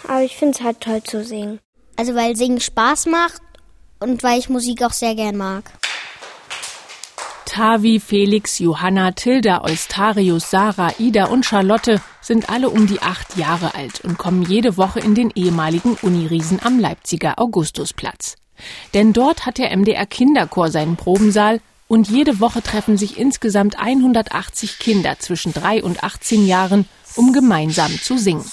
aber 0.08 0.22
ich 0.22 0.38
find's 0.38 0.62
halt 0.62 0.82
toll 0.82 1.02
zu 1.02 1.24
singen. 1.24 1.60
Also 1.98 2.16
weil 2.16 2.36
Singen 2.36 2.62
Spaß 2.62 3.08
macht 3.08 3.42
und 4.00 4.24
weil 4.24 4.40
ich 4.40 4.50
Musik 4.50 4.84
auch 4.84 4.94
sehr 4.94 5.16
gern 5.16 5.36
mag. 5.36 5.72
Tavi, 7.46 8.00
Felix, 8.00 8.60
Johanna, 8.60 9.14
Tilda, 9.14 9.64
Eustarius, 9.64 10.52
Sarah, 10.52 10.94
Ida 11.00 11.26
und 11.26 11.44
Charlotte 11.44 12.02
sind 12.22 12.50
alle 12.52 12.70
um 12.70 12.86
die 12.86 13.02
acht 13.02 13.36
Jahre 13.36 13.74
alt 13.74 14.02
und 14.02 14.20
kommen 14.20 14.44
jede 14.44 14.78
Woche 14.78 15.00
in 15.00 15.16
den 15.16 15.32
ehemaligen 15.34 15.98
Uniriesen 16.04 16.60
am 16.64 16.78
Leipziger 16.78 17.40
Augustusplatz. 17.40 18.36
Denn 18.94 19.12
dort 19.12 19.46
hat 19.48 19.58
der 19.58 19.76
MDR 19.76 20.06
Kinderchor 20.06 20.70
seinen 20.70 20.98
Probensaal 20.98 21.60
und 21.88 22.10
jede 22.10 22.40
Woche 22.40 22.62
treffen 22.62 22.98
sich 22.98 23.18
insgesamt 23.18 23.80
180 23.80 24.78
Kinder 24.78 25.18
zwischen 25.18 25.54
drei 25.54 25.82
und 25.82 26.04
18 26.04 26.46
Jahren, 26.46 26.86
um 27.16 27.34
gemeinsam 27.34 27.92
zu 28.00 28.18
singen. 28.18 28.46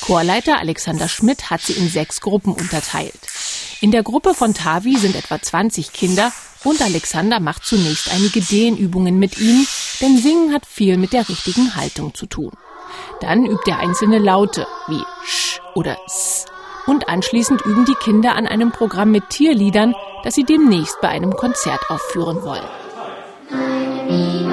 Chorleiter 0.00 0.58
Alexander 0.58 1.08
Schmidt 1.08 1.50
hat 1.50 1.62
sie 1.62 1.74
in 1.74 1.88
sechs 1.88 2.20
Gruppen 2.20 2.52
unterteilt. 2.52 3.18
In 3.80 3.90
der 3.90 4.02
Gruppe 4.02 4.34
von 4.34 4.54
Tavi 4.54 4.96
sind 4.96 5.14
etwa 5.14 5.40
20 5.40 5.92
Kinder 5.92 6.32
und 6.64 6.82
Alexander 6.82 7.40
macht 7.40 7.64
zunächst 7.64 8.12
einige 8.12 8.40
Dehnübungen 8.40 9.18
mit 9.18 9.38
ihnen, 9.38 9.66
denn 10.00 10.18
Singen 10.18 10.52
hat 10.52 10.66
viel 10.66 10.96
mit 10.96 11.12
der 11.12 11.28
richtigen 11.28 11.76
Haltung 11.76 12.14
zu 12.14 12.26
tun. 12.26 12.52
Dann 13.20 13.46
übt 13.46 13.70
er 13.70 13.78
einzelne 13.78 14.18
Laute 14.18 14.66
wie 14.88 15.02
Sch 15.24 15.60
oder 15.74 15.96
S. 16.06 16.46
Und 16.86 17.08
anschließend 17.08 17.60
üben 17.62 17.84
die 17.84 17.94
Kinder 17.94 18.34
an 18.34 18.46
einem 18.46 18.72
Programm 18.72 19.10
mit 19.10 19.28
Tierliedern, 19.28 19.94
das 20.24 20.34
sie 20.34 20.44
demnächst 20.44 21.00
bei 21.00 21.08
einem 21.08 21.34
Konzert 21.34 21.90
aufführen 21.90 22.42
wollen. 22.42 24.47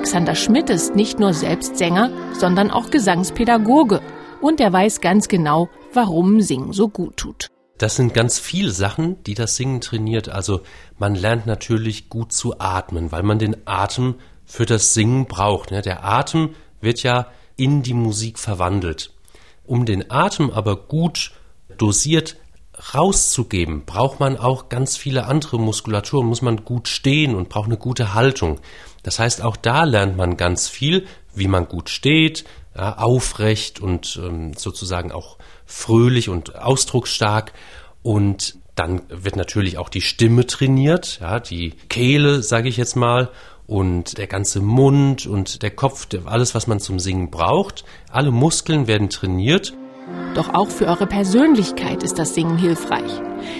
Alexander 0.00 0.34
Schmidt 0.34 0.70
ist 0.70 0.96
nicht 0.96 1.20
nur 1.20 1.34
selbst 1.34 1.76
Sänger, 1.76 2.10
sondern 2.32 2.70
auch 2.70 2.90
Gesangspädagoge. 2.90 4.00
Und 4.40 4.58
er 4.58 4.72
weiß 4.72 5.02
ganz 5.02 5.28
genau, 5.28 5.68
warum 5.92 6.40
Singen 6.40 6.72
so 6.72 6.88
gut 6.88 7.18
tut. 7.18 7.48
Das 7.76 7.96
sind 7.96 8.14
ganz 8.14 8.38
viele 8.38 8.70
Sachen, 8.70 9.22
die 9.24 9.34
das 9.34 9.56
Singen 9.56 9.82
trainiert. 9.82 10.30
Also 10.30 10.62
man 10.98 11.14
lernt 11.14 11.44
natürlich 11.44 12.08
gut 12.08 12.32
zu 12.32 12.58
atmen, 12.58 13.12
weil 13.12 13.22
man 13.22 13.38
den 13.38 13.56
Atem 13.66 14.14
für 14.46 14.64
das 14.64 14.94
Singen 14.94 15.26
braucht. 15.26 15.70
ne? 15.70 15.82
Der 15.82 16.02
Atem 16.02 16.54
wird 16.80 17.02
ja 17.02 17.26
in 17.56 17.82
die 17.82 17.92
Musik 17.92 18.38
verwandelt. 18.38 19.12
Um 19.66 19.84
den 19.84 20.10
Atem 20.10 20.50
aber 20.50 20.76
gut 20.76 21.32
dosiert 21.76 22.36
rauszugeben, 22.94 23.84
braucht 23.84 24.18
man 24.18 24.38
auch 24.38 24.70
ganz 24.70 24.96
viele 24.96 25.26
andere 25.26 25.60
Muskulaturen, 25.60 26.26
muss 26.26 26.40
man 26.40 26.64
gut 26.64 26.88
stehen 26.88 27.34
und 27.34 27.50
braucht 27.50 27.66
eine 27.66 27.76
gute 27.76 28.14
Haltung. 28.14 28.60
Das 29.02 29.18
heißt, 29.18 29.42
auch 29.42 29.56
da 29.56 29.84
lernt 29.84 30.16
man 30.16 30.36
ganz 30.36 30.68
viel, 30.68 31.06
wie 31.34 31.48
man 31.48 31.68
gut 31.68 31.88
steht, 31.88 32.44
aufrecht 32.74 33.80
und 33.80 34.20
ähm, 34.22 34.54
sozusagen 34.54 35.12
auch 35.12 35.38
fröhlich 35.66 36.28
und 36.28 36.56
ausdrucksstark. 36.56 37.52
Und 38.02 38.56
dann 38.74 39.02
wird 39.08 39.36
natürlich 39.36 39.78
auch 39.78 39.88
die 39.88 40.00
Stimme 40.00 40.46
trainiert, 40.46 41.18
ja, 41.20 41.40
die 41.40 41.70
Kehle, 41.88 42.42
sage 42.42 42.68
ich 42.68 42.76
jetzt 42.76 42.96
mal, 42.96 43.30
und 43.66 44.18
der 44.18 44.26
ganze 44.26 44.60
Mund 44.60 45.26
und 45.26 45.62
der 45.62 45.70
Kopf, 45.70 46.08
alles, 46.24 46.54
was 46.54 46.66
man 46.66 46.80
zum 46.80 46.98
Singen 46.98 47.30
braucht. 47.30 47.84
Alle 48.10 48.30
Muskeln 48.32 48.86
werden 48.86 49.10
trainiert. 49.10 49.74
Doch 50.34 50.54
auch 50.54 50.68
für 50.68 50.86
eure 50.86 51.06
Persönlichkeit 51.06 52.02
ist 52.02 52.18
das 52.18 52.34
Singen 52.34 52.58
hilfreich. 52.58 53.12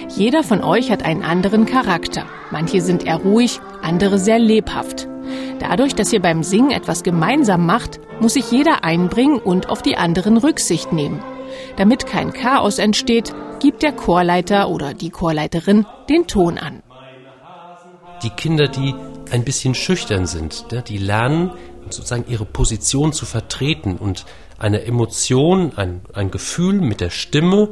Jeder 0.09 0.43
von 0.43 0.63
euch 0.63 0.91
hat 0.91 1.03
einen 1.03 1.23
anderen 1.23 1.65
Charakter. 1.65 2.25
Manche 2.51 2.81
sind 2.81 3.05
eher 3.05 3.17
ruhig, 3.17 3.59
andere 3.81 4.19
sehr 4.19 4.39
lebhaft. 4.39 5.07
Dadurch, 5.59 5.95
dass 5.95 6.11
ihr 6.13 6.21
beim 6.21 6.43
Singen 6.43 6.71
etwas 6.71 7.03
gemeinsam 7.03 7.65
macht, 7.65 7.99
muss 8.19 8.33
sich 8.33 8.51
jeder 8.51 8.83
einbringen 8.83 9.39
und 9.39 9.69
auf 9.69 9.81
die 9.81 9.97
anderen 9.97 10.37
Rücksicht 10.37 10.91
nehmen. 10.93 11.23
Damit 11.75 12.05
kein 12.05 12.33
Chaos 12.33 12.79
entsteht, 12.79 13.33
gibt 13.59 13.83
der 13.83 13.91
Chorleiter 13.91 14.69
oder 14.69 14.93
die 14.93 15.09
Chorleiterin 15.09 15.85
den 16.09 16.27
Ton 16.27 16.57
an. 16.57 16.81
die 18.23 18.29
Kinder, 18.29 18.67
die 18.67 18.93
ein 19.31 19.43
bisschen 19.43 19.73
schüchtern 19.73 20.27
sind, 20.27 20.65
ja, 20.71 20.81
die 20.81 20.97
lernen 20.97 21.51
sozusagen 21.89 22.25
ihre 22.27 22.45
Position 22.45 23.13
zu 23.13 23.25
vertreten 23.25 23.97
und 23.97 24.25
eine 24.59 24.83
Emotion, 24.83 25.73
ein, 25.75 26.01
ein 26.13 26.31
Gefühl 26.31 26.79
mit 26.81 27.01
der 27.01 27.09
Stimme 27.09 27.69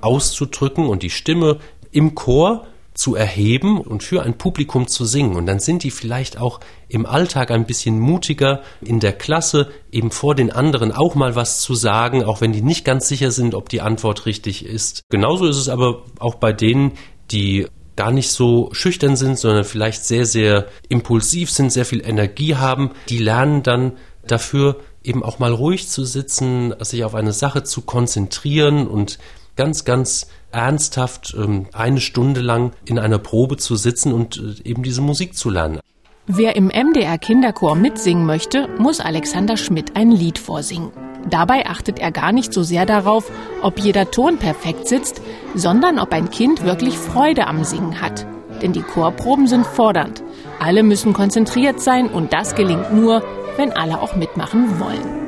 auszudrücken 0.00 0.86
und 0.86 1.02
die 1.02 1.10
Stimme 1.10 1.58
im 1.92 2.14
Chor 2.14 2.66
zu 3.00 3.14
erheben 3.14 3.80
und 3.80 4.02
für 4.02 4.22
ein 4.22 4.36
Publikum 4.36 4.86
zu 4.86 5.06
singen. 5.06 5.34
Und 5.34 5.46
dann 5.46 5.58
sind 5.58 5.84
die 5.84 5.90
vielleicht 5.90 6.38
auch 6.38 6.60
im 6.86 7.06
Alltag 7.06 7.50
ein 7.50 7.64
bisschen 7.64 7.98
mutiger 7.98 8.60
in 8.82 9.00
der 9.00 9.14
Klasse, 9.14 9.70
eben 9.90 10.10
vor 10.10 10.34
den 10.34 10.52
anderen 10.52 10.92
auch 10.92 11.14
mal 11.14 11.34
was 11.34 11.62
zu 11.62 11.74
sagen, 11.74 12.22
auch 12.24 12.42
wenn 12.42 12.52
die 12.52 12.60
nicht 12.60 12.84
ganz 12.84 13.08
sicher 13.08 13.30
sind, 13.30 13.54
ob 13.54 13.70
die 13.70 13.80
Antwort 13.80 14.26
richtig 14.26 14.66
ist. 14.66 15.04
Genauso 15.08 15.46
ist 15.46 15.56
es 15.56 15.70
aber 15.70 16.02
auch 16.18 16.34
bei 16.34 16.52
denen, 16.52 16.92
die 17.30 17.66
gar 17.96 18.12
nicht 18.12 18.30
so 18.30 18.68
schüchtern 18.72 19.16
sind, 19.16 19.38
sondern 19.38 19.64
vielleicht 19.64 20.04
sehr, 20.04 20.26
sehr 20.26 20.66
impulsiv 20.90 21.50
sind, 21.50 21.72
sehr 21.72 21.86
viel 21.86 22.06
Energie 22.06 22.56
haben, 22.56 22.90
die 23.08 23.18
lernen 23.18 23.62
dann 23.62 23.92
dafür 24.26 24.76
eben 25.02 25.22
auch 25.22 25.38
mal 25.38 25.54
ruhig 25.54 25.88
zu 25.88 26.04
sitzen, 26.04 26.74
sich 26.80 27.02
auf 27.04 27.14
eine 27.14 27.32
Sache 27.32 27.62
zu 27.62 27.80
konzentrieren 27.80 28.86
und 28.86 29.18
ganz, 29.56 29.86
ganz 29.86 30.26
ernsthaft 30.52 31.34
ähm, 31.38 31.66
eine 31.72 32.00
Stunde 32.00 32.40
lang 32.40 32.72
in 32.84 32.98
einer 32.98 33.18
Probe 33.18 33.56
zu 33.56 33.76
sitzen 33.76 34.12
und 34.12 34.38
äh, 34.38 34.68
eben 34.68 34.82
diese 34.82 35.00
Musik 35.00 35.36
zu 35.36 35.50
lernen. 35.50 35.80
Wer 36.26 36.54
im 36.54 36.66
MDR 36.66 37.18
Kinderchor 37.18 37.74
mitsingen 37.74 38.24
möchte, 38.24 38.68
muss 38.78 39.00
Alexander 39.00 39.56
Schmidt 39.56 39.96
ein 39.96 40.10
Lied 40.10 40.38
vorsingen. 40.38 40.92
Dabei 41.28 41.66
achtet 41.66 41.98
er 41.98 42.12
gar 42.12 42.32
nicht 42.32 42.52
so 42.52 42.62
sehr 42.62 42.86
darauf, 42.86 43.30
ob 43.62 43.78
jeder 43.78 44.10
Ton 44.10 44.38
perfekt 44.38 44.88
sitzt, 44.88 45.20
sondern 45.54 45.98
ob 45.98 46.12
ein 46.12 46.30
Kind 46.30 46.64
wirklich 46.64 46.96
Freude 46.96 47.46
am 47.46 47.64
Singen 47.64 48.00
hat. 48.00 48.26
Denn 48.62 48.72
die 48.72 48.82
Chorproben 48.82 49.46
sind 49.46 49.66
fordernd. 49.66 50.22
Alle 50.60 50.82
müssen 50.82 51.12
konzentriert 51.12 51.80
sein 51.80 52.08
und 52.08 52.32
das 52.32 52.54
gelingt 52.54 52.92
nur, 52.92 53.22
wenn 53.56 53.72
alle 53.72 54.00
auch 54.00 54.14
mitmachen 54.14 54.78
wollen. 54.78 55.20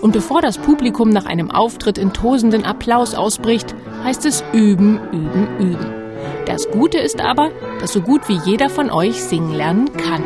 Und 0.00 0.12
bevor 0.12 0.40
das 0.40 0.58
Publikum 0.58 1.10
nach 1.10 1.26
einem 1.26 1.50
Auftritt 1.50 1.98
in 1.98 2.12
tosenden 2.12 2.64
Applaus 2.64 3.14
ausbricht, 3.14 3.74
heißt 4.02 4.26
es 4.26 4.44
üben, 4.52 5.00
üben, 5.12 5.48
üben. 5.58 5.94
Das 6.46 6.70
Gute 6.70 6.98
ist 6.98 7.20
aber, 7.20 7.50
dass 7.80 7.92
so 7.92 8.00
gut 8.00 8.28
wie 8.28 8.40
jeder 8.44 8.70
von 8.70 8.90
euch 8.90 9.22
singen 9.22 9.54
lernen 9.54 9.90
kann. 9.96 10.22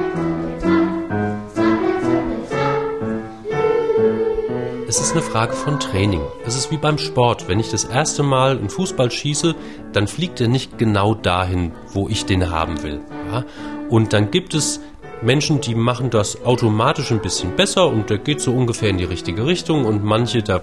es 4.94 5.00
ist 5.00 5.12
eine 5.12 5.22
Frage 5.22 5.54
von 5.54 5.80
Training. 5.80 6.20
Es 6.46 6.54
ist 6.54 6.70
wie 6.70 6.76
beim 6.76 6.98
Sport. 6.98 7.48
Wenn 7.48 7.58
ich 7.58 7.68
das 7.68 7.82
erste 7.82 8.22
Mal 8.22 8.56
einen 8.56 8.70
Fußball 8.70 9.10
schieße, 9.10 9.56
dann 9.92 10.06
fliegt 10.06 10.40
er 10.40 10.46
nicht 10.46 10.78
genau 10.78 11.16
dahin, 11.16 11.72
wo 11.92 12.08
ich 12.08 12.26
den 12.26 12.50
haben 12.50 12.80
will. 12.84 13.00
Ja? 13.32 13.44
Und 13.88 14.12
dann 14.12 14.30
gibt 14.30 14.54
es 14.54 14.80
Menschen, 15.20 15.60
die 15.60 15.74
machen 15.74 16.10
das 16.10 16.44
automatisch 16.44 17.10
ein 17.10 17.20
bisschen 17.20 17.56
besser 17.56 17.88
und 17.88 18.08
der 18.08 18.18
geht 18.18 18.40
so 18.40 18.52
ungefähr 18.52 18.90
in 18.90 18.98
die 18.98 19.04
richtige 19.04 19.44
Richtung 19.46 19.84
und 19.84 20.04
manche, 20.04 20.44
da 20.44 20.62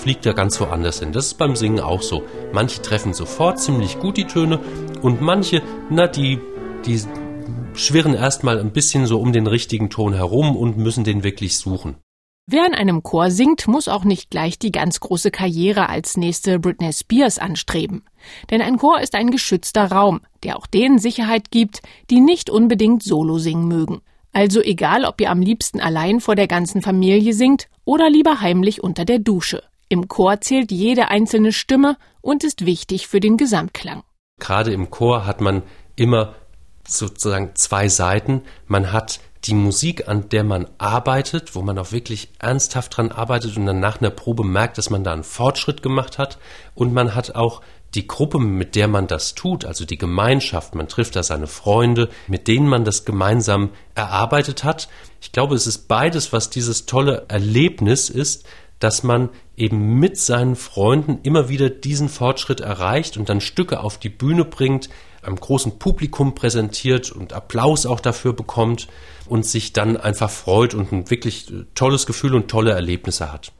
fliegt 0.00 0.26
er 0.26 0.34
ganz 0.34 0.60
woanders 0.60 1.00
hin. 1.00 1.12
Das 1.12 1.26
ist 1.26 1.38
beim 1.38 1.56
Singen 1.56 1.80
auch 1.80 2.02
so. 2.02 2.22
Manche 2.52 2.82
treffen 2.82 3.12
sofort 3.12 3.60
ziemlich 3.60 3.98
gut 3.98 4.16
die 4.16 4.26
Töne 4.26 4.58
und 5.02 5.20
manche, 5.20 5.62
na, 5.90 6.06
die, 6.06 6.40
die 6.86 7.00
schwirren 7.74 8.14
erstmal 8.14 8.58
ein 8.58 8.72
bisschen 8.72 9.06
so 9.06 9.20
um 9.20 9.32
den 9.32 9.46
richtigen 9.46 9.90
Ton 9.90 10.14
herum 10.14 10.56
und 10.56 10.76
müssen 10.76 11.04
den 11.04 11.22
wirklich 11.22 11.58
suchen. 11.58 11.96
Wer 12.46 12.66
in 12.66 12.74
einem 12.74 13.04
Chor 13.04 13.30
singt, 13.30 13.68
muss 13.68 13.86
auch 13.86 14.02
nicht 14.02 14.30
gleich 14.30 14.58
die 14.58 14.72
ganz 14.72 14.98
große 14.98 15.30
Karriere 15.30 15.88
als 15.88 16.16
nächste 16.16 16.58
Britney 16.58 16.92
Spears 16.92 17.38
anstreben. 17.38 18.02
Denn 18.50 18.60
ein 18.60 18.76
Chor 18.76 19.00
ist 19.00 19.14
ein 19.14 19.30
geschützter 19.30 19.92
Raum, 19.92 20.20
der 20.42 20.56
auch 20.56 20.66
denen 20.66 20.98
Sicherheit 20.98 21.52
gibt, 21.52 21.80
die 22.10 22.20
nicht 22.20 22.50
unbedingt 22.50 23.04
Solo 23.04 23.38
singen 23.38 23.68
mögen. 23.68 24.00
Also 24.32 24.60
egal, 24.62 25.04
ob 25.04 25.20
ihr 25.20 25.30
am 25.30 25.40
liebsten 25.40 25.80
allein 25.80 26.20
vor 26.20 26.34
der 26.34 26.48
ganzen 26.48 26.82
Familie 26.82 27.34
singt 27.34 27.68
oder 27.84 28.10
lieber 28.10 28.40
heimlich 28.40 28.82
unter 28.82 29.04
der 29.04 29.20
Dusche. 29.20 29.62
Im 29.92 30.06
Chor 30.06 30.40
zählt 30.40 30.70
jede 30.70 31.08
einzelne 31.08 31.52
Stimme 31.52 31.96
und 32.20 32.44
ist 32.44 32.64
wichtig 32.64 33.08
für 33.08 33.18
den 33.18 33.36
Gesamtklang. 33.36 34.04
Gerade 34.38 34.72
im 34.72 34.88
Chor 34.88 35.26
hat 35.26 35.40
man 35.40 35.64
immer 35.96 36.36
sozusagen 36.86 37.56
zwei 37.56 37.88
Seiten. 37.88 38.42
Man 38.68 38.92
hat 38.92 39.18
die 39.46 39.54
Musik, 39.54 40.06
an 40.06 40.28
der 40.28 40.44
man 40.44 40.68
arbeitet, 40.78 41.56
wo 41.56 41.62
man 41.62 41.76
auch 41.76 41.90
wirklich 41.90 42.28
ernsthaft 42.38 42.96
dran 42.96 43.10
arbeitet 43.10 43.56
und 43.56 43.66
dann 43.66 43.80
nach 43.80 44.00
einer 44.00 44.10
Probe 44.10 44.44
merkt, 44.44 44.78
dass 44.78 44.90
man 44.90 45.02
da 45.02 45.12
einen 45.12 45.24
Fortschritt 45.24 45.82
gemacht 45.82 46.18
hat. 46.18 46.38
Und 46.76 46.92
man 46.92 47.16
hat 47.16 47.34
auch 47.34 47.60
die 47.94 48.06
Gruppe, 48.06 48.38
mit 48.38 48.76
der 48.76 48.86
man 48.86 49.08
das 49.08 49.34
tut, 49.34 49.64
also 49.64 49.84
die 49.84 49.98
Gemeinschaft, 49.98 50.76
man 50.76 50.86
trifft 50.86 51.16
da 51.16 51.24
seine 51.24 51.48
Freunde, 51.48 52.08
mit 52.28 52.46
denen 52.46 52.68
man 52.68 52.84
das 52.84 53.04
gemeinsam 53.04 53.70
erarbeitet 53.96 54.62
hat. 54.62 54.88
Ich 55.20 55.32
glaube, 55.32 55.56
es 55.56 55.66
ist 55.66 55.88
beides, 55.88 56.32
was 56.32 56.50
dieses 56.50 56.86
tolle 56.86 57.24
Erlebnis 57.26 58.08
ist, 58.08 58.46
dass 58.80 59.02
man 59.02 59.28
eben 59.56 59.98
mit 59.98 60.16
seinen 60.18 60.56
Freunden 60.56 61.20
immer 61.22 61.48
wieder 61.48 61.70
diesen 61.70 62.08
Fortschritt 62.08 62.60
erreicht 62.60 63.16
und 63.16 63.28
dann 63.28 63.40
Stücke 63.40 63.80
auf 63.80 63.98
die 63.98 64.08
Bühne 64.08 64.44
bringt, 64.44 64.88
einem 65.22 65.36
großen 65.36 65.78
Publikum 65.78 66.34
präsentiert 66.34 67.12
und 67.12 67.34
Applaus 67.34 67.86
auch 67.86 68.00
dafür 68.00 68.32
bekommt 68.32 68.88
und 69.28 69.44
sich 69.44 69.72
dann 69.72 69.96
einfach 69.96 70.30
freut 70.30 70.74
und 70.74 70.92
ein 70.92 71.10
wirklich 71.10 71.52
tolles 71.74 72.06
Gefühl 72.06 72.34
und 72.34 72.48
tolle 72.48 72.72
Erlebnisse 72.72 73.30
hat. 73.30 73.52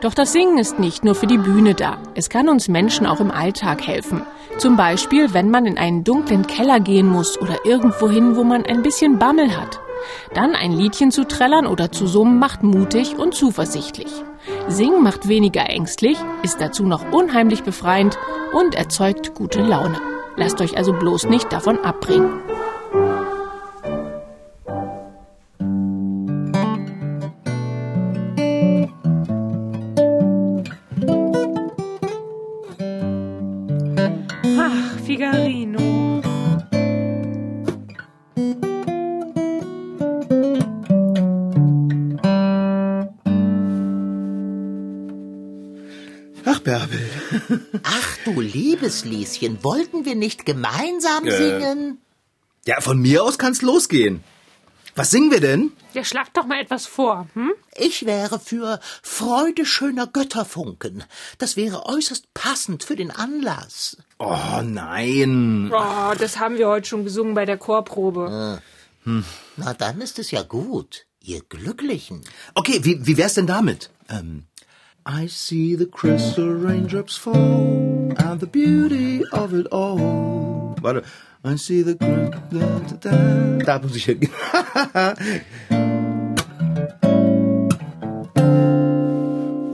Doch 0.00 0.14
das 0.14 0.32
Singen 0.32 0.58
ist 0.58 0.78
nicht 0.78 1.02
nur 1.04 1.16
für 1.16 1.26
die 1.26 1.38
Bühne 1.38 1.74
da. 1.74 1.98
Es 2.14 2.28
kann 2.28 2.48
uns 2.48 2.68
Menschen 2.68 3.04
auch 3.04 3.18
im 3.18 3.32
Alltag 3.32 3.84
helfen. 3.84 4.22
Zum 4.58 4.76
Beispiel, 4.76 5.34
wenn 5.34 5.50
man 5.50 5.66
in 5.66 5.76
einen 5.76 6.04
dunklen 6.04 6.46
Keller 6.46 6.78
gehen 6.78 7.08
muss 7.08 7.40
oder 7.40 7.64
irgendwo 7.64 8.08
hin, 8.08 8.36
wo 8.36 8.44
man 8.44 8.64
ein 8.64 8.82
bisschen 8.82 9.18
Bammel 9.18 9.56
hat. 9.56 9.80
Dann 10.34 10.54
ein 10.54 10.72
Liedchen 10.72 11.10
zu 11.10 11.26
trällern 11.26 11.66
oder 11.66 11.92
zu 11.92 12.06
summen 12.06 12.38
macht 12.38 12.62
mutig 12.62 13.18
und 13.18 13.34
zuversichtlich. 13.34 14.12
Singen 14.68 15.02
macht 15.02 15.28
weniger 15.28 15.68
ängstlich, 15.68 16.18
ist 16.42 16.60
dazu 16.60 16.84
noch 16.84 17.12
unheimlich 17.12 17.62
befreiend 17.62 18.18
und 18.52 18.74
erzeugt 18.74 19.34
gute 19.34 19.62
Laune. 19.62 20.00
Lasst 20.36 20.60
euch 20.60 20.76
also 20.76 20.92
bloß 20.92 21.24
nicht 21.24 21.52
davon 21.52 21.78
abbringen. 21.84 22.47
Ach 48.58 48.62
du 48.62 48.70
liebes 48.70 49.04
Lieschen, 49.04 49.62
wollten 49.62 50.04
wir 50.04 50.14
nicht 50.14 50.44
gemeinsam 50.46 51.26
Äh. 51.26 51.36
singen? 51.36 51.98
Ja, 52.66 52.80
von 52.80 52.98
mir 52.98 53.22
aus 53.22 53.38
kann's 53.38 53.62
losgehen. 53.62 54.22
Was 54.96 55.10
singen 55.12 55.30
wir 55.30 55.40
denn? 55.40 55.70
Ja, 55.94 56.02
schlag 56.02 56.34
doch 56.34 56.44
mal 56.44 56.60
etwas 56.60 56.86
vor, 56.86 57.28
hm? 57.34 57.52
Ich 57.76 58.04
wäre 58.04 58.40
für 58.40 58.80
Freude 59.02 59.64
schöner 59.64 60.08
Götterfunken. 60.08 61.04
Das 61.38 61.56
wäre 61.56 61.86
äußerst 61.86 62.34
passend 62.34 62.82
für 62.82 62.96
den 62.96 63.12
Anlass. 63.12 63.96
Oh, 64.18 64.60
nein. 64.64 65.70
Oh, 65.72 66.14
das 66.18 66.40
haben 66.40 66.58
wir 66.58 66.66
heute 66.68 66.88
schon 66.88 67.04
gesungen 67.04 67.34
bei 67.34 67.44
der 67.44 67.58
Chorprobe. 67.58 68.60
Na, 69.56 69.74
dann 69.74 70.00
ist 70.00 70.18
es 70.18 70.32
ja 70.32 70.42
gut, 70.42 71.06
ihr 71.20 71.40
Glücklichen. 71.48 72.22
Okay, 72.54 72.80
wie, 72.82 73.06
wie 73.06 73.16
wär's 73.16 73.34
denn 73.34 73.46
damit? 73.46 73.90
Ähm, 74.10 74.47
I 75.10 75.24
see 75.26 75.74
the 75.74 75.86
crystal 75.86 76.52
raindrops 76.52 77.16
fall 77.16 78.12
and 78.18 78.40
the 78.40 78.46
beauty 78.46 79.24
of 79.32 79.54
it 79.54 79.66
all. 79.68 80.76
Warte. 80.82 81.02
I 81.42 81.56
see 81.56 81.80
the. 81.80 81.96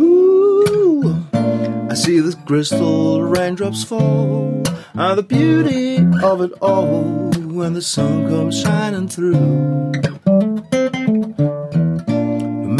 Ooh. 0.01 1.27
I 1.91 1.95
see 1.95 2.21
the 2.21 2.37
crystal 2.47 3.21
raindrops 3.25 3.83
fall 3.83 4.63
and 4.95 5.19
the 5.19 5.25
beauty 5.25 5.97
of 6.23 6.43
it 6.43 6.53
all 6.63 7.33
when 7.33 7.73
the 7.73 7.83
sun 7.83 8.29
comes 8.29 8.61
shining 8.63 9.09
through. 9.09 9.75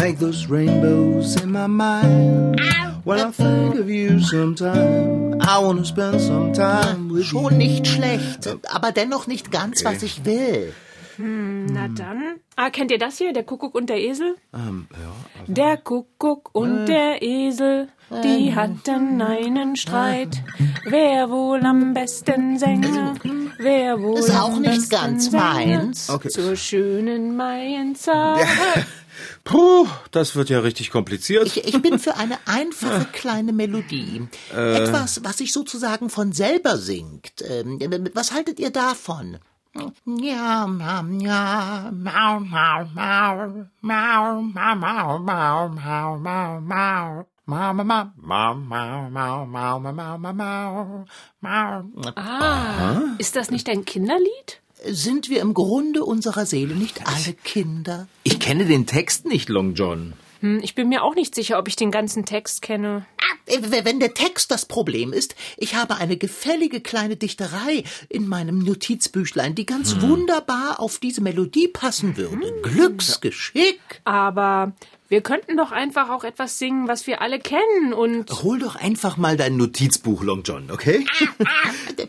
make 0.05 0.19
those 0.19 0.45
rainbows 0.47 1.14
in 1.41 1.51
my 1.51 1.67
mind. 1.67 2.61
When 3.03 3.19
I 3.19 3.31
think 3.31 3.75
of 3.79 3.89
you 3.89 4.19
sometime, 4.19 5.39
I 5.41 5.59
wanna 5.59 5.83
spend 5.85 6.19
some 6.21 6.53
time 6.53 7.09
with 7.09 7.31
you. 7.31 7.39
Schon 7.41 7.57
nicht 7.57 7.87
schlecht, 7.87 8.47
aber 8.69 8.91
dennoch 8.91 9.27
nicht 9.27 9.51
ganz, 9.51 9.83
was 9.85 10.03
ich 10.03 10.25
will. 10.25 10.73
Na 11.17 11.87
dann. 11.87 12.39
Ah, 12.57 12.69
kennt 12.69 12.91
ihr 12.91 12.97
das 12.97 13.17
hier? 13.17 13.31
Der 13.31 13.43
Kuckuck 13.43 13.73
und 13.75 13.89
der 13.89 13.99
Esel? 14.01 14.35
Ähm, 14.53 14.87
ja. 14.91 15.43
Der 15.47 15.77
Kuckuck 15.77 16.49
und 16.53 16.87
der 16.87 17.21
Esel, 17.21 17.87
die 18.23 18.53
hatten 18.55 19.21
einen 19.21 19.75
Streit. 19.77 20.41
Wer 20.85 21.29
wohl 21.29 21.65
am 21.65 21.93
besten 21.93 22.57
sänge? 22.59 23.13
Wer 23.59 24.01
wohl 24.01 24.19
Ist 24.19 24.31
auch 24.35 24.55
am 24.55 24.61
nicht 24.61 24.89
besten 24.89 24.95
ganz 24.95 25.31
sänge? 25.31 25.43
meins. 25.43 26.09
Okay. 26.09 26.29
Zur 26.29 26.55
schönen 26.57 27.35
Maienzeit. 27.37 28.45
Puh, 29.43 29.87
das 30.11 30.35
wird 30.35 30.49
ja 30.49 30.59
richtig 30.59 30.91
kompliziert. 30.91 31.45
Ich, 31.45 31.65
ich 31.65 31.81
bin 31.81 31.99
für 31.99 32.15
eine 32.17 32.37
einfache 32.45 33.05
kleine 33.11 33.53
Melodie. 33.53 34.27
Etwas, 34.51 35.23
was 35.23 35.37
sich 35.37 35.51
sozusagen 35.51 36.09
von 36.09 36.31
selber 36.31 36.77
singt. 36.77 37.41
Ähm, 37.47 37.79
was 38.13 38.31
haltet 38.31 38.59
ihr 38.59 38.71
davon? 38.71 39.39
Ja, 39.75 40.67
ja, 40.79 41.05
ja, 41.19 41.91
mau, 41.91 42.39
mau, 42.39 42.85
mau, 42.93 43.65
mau, 43.81 44.41
mau, 44.41 44.73
mau, 44.75 45.19
mau, 45.19 45.69
mau, 45.69 46.17
mau, 46.17 46.61
mau. 46.61 47.25
Mau, 47.47 47.73
mau, 47.73 47.83
mau, 47.83 48.09
mau, 48.15 48.55
mau, 48.55 49.45
mau, 49.45 49.45
mau, 49.45 49.79
mau, 49.79 50.17
mau, 50.17 50.33
mau, 50.33 51.05
mau. 51.41 51.83
Ah, 52.15 53.15
ist 53.19 53.35
das 53.35 53.51
nicht 53.51 53.69
ein 53.69 53.85
Kinderlied? 53.85 54.61
Sind 54.87 55.29
wir 55.29 55.41
im 55.41 55.53
Grunde 55.53 56.03
unserer 56.03 56.45
Seele 56.45 56.75
nicht 56.75 57.07
alle 57.07 57.33
Kinder? 57.43 58.07
Ich 58.23 58.39
kenne 58.39 58.65
den 58.65 58.85
Text 58.85 59.25
nicht, 59.25 59.49
Long 59.49 59.73
John. 59.73 60.13
Hm, 60.45 60.59
ich 60.61 60.75
bin 60.75 60.89
mir 60.89 61.03
auch 61.03 61.15
nicht 61.15 61.33
sicher, 61.33 61.57
ob 61.57 61.67
ich 61.67 61.75
den 61.75 61.89
ganzen 61.89 62.23
Text 62.23 62.61
kenne. 62.61 63.05
Äh, 63.47 63.57
Wenn 63.83 63.99
der 63.99 64.13
Text 64.13 64.51
das 64.51 64.65
Problem 64.67 65.11
ist, 65.11 65.35
ich 65.57 65.73
habe 65.75 65.95
eine 65.95 66.17
gefällige 66.17 66.81
kleine 66.81 67.15
Dichterei 67.15 67.83
in 68.09 68.27
meinem 68.27 68.59
Notizbüchlein, 68.59 69.55
die 69.55 69.65
ganz 69.65 70.01
wunderbar 70.01 70.79
auf 70.79 70.99
diese 70.99 71.21
Melodie 71.21 71.67
passen 71.67 72.15
würde. 72.15 72.61
Glücksgeschick. 72.61 73.79
Aber 74.03 74.73
wir 75.09 75.21
könnten 75.21 75.57
doch 75.57 75.71
einfach 75.71 76.09
auch 76.09 76.23
etwas 76.23 76.59
singen, 76.59 76.87
was 76.87 77.07
wir 77.07 77.21
alle 77.21 77.39
kennen 77.39 77.93
und. 77.93 78.29
Hol 78.43 78.59
doch 78.59 78.75
einfach 78.75 79.17
mal 79.17 79.37
dein 79.37 79.57
Notizbuch, 79.57 80.21
Long 80.21 80.43
John, 80.43 80.69
okay? 80.69 81.05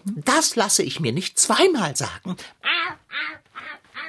Das 0.07 0.57
lasse 0.57 0.83
ich 0.83 0.99
mir 1.01 1.13
nicht 1.13 1.39
zweimal 1.39 1.97
sagen. 1.97 2.37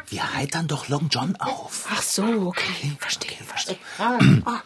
Wir 0.09 0.33
heitern 0.33 0.67
doch 0.67 0.87
Long 0.87 1.09
John 1.09 1.35
auf. 1.37 1.85
Ach 1.89 2.01
so, 2.01 2.23
okay. 2.23 2.95
Verstehe, 2.99 3.37
verstehe. 3.45 3.77
Aha. 3.97 4.63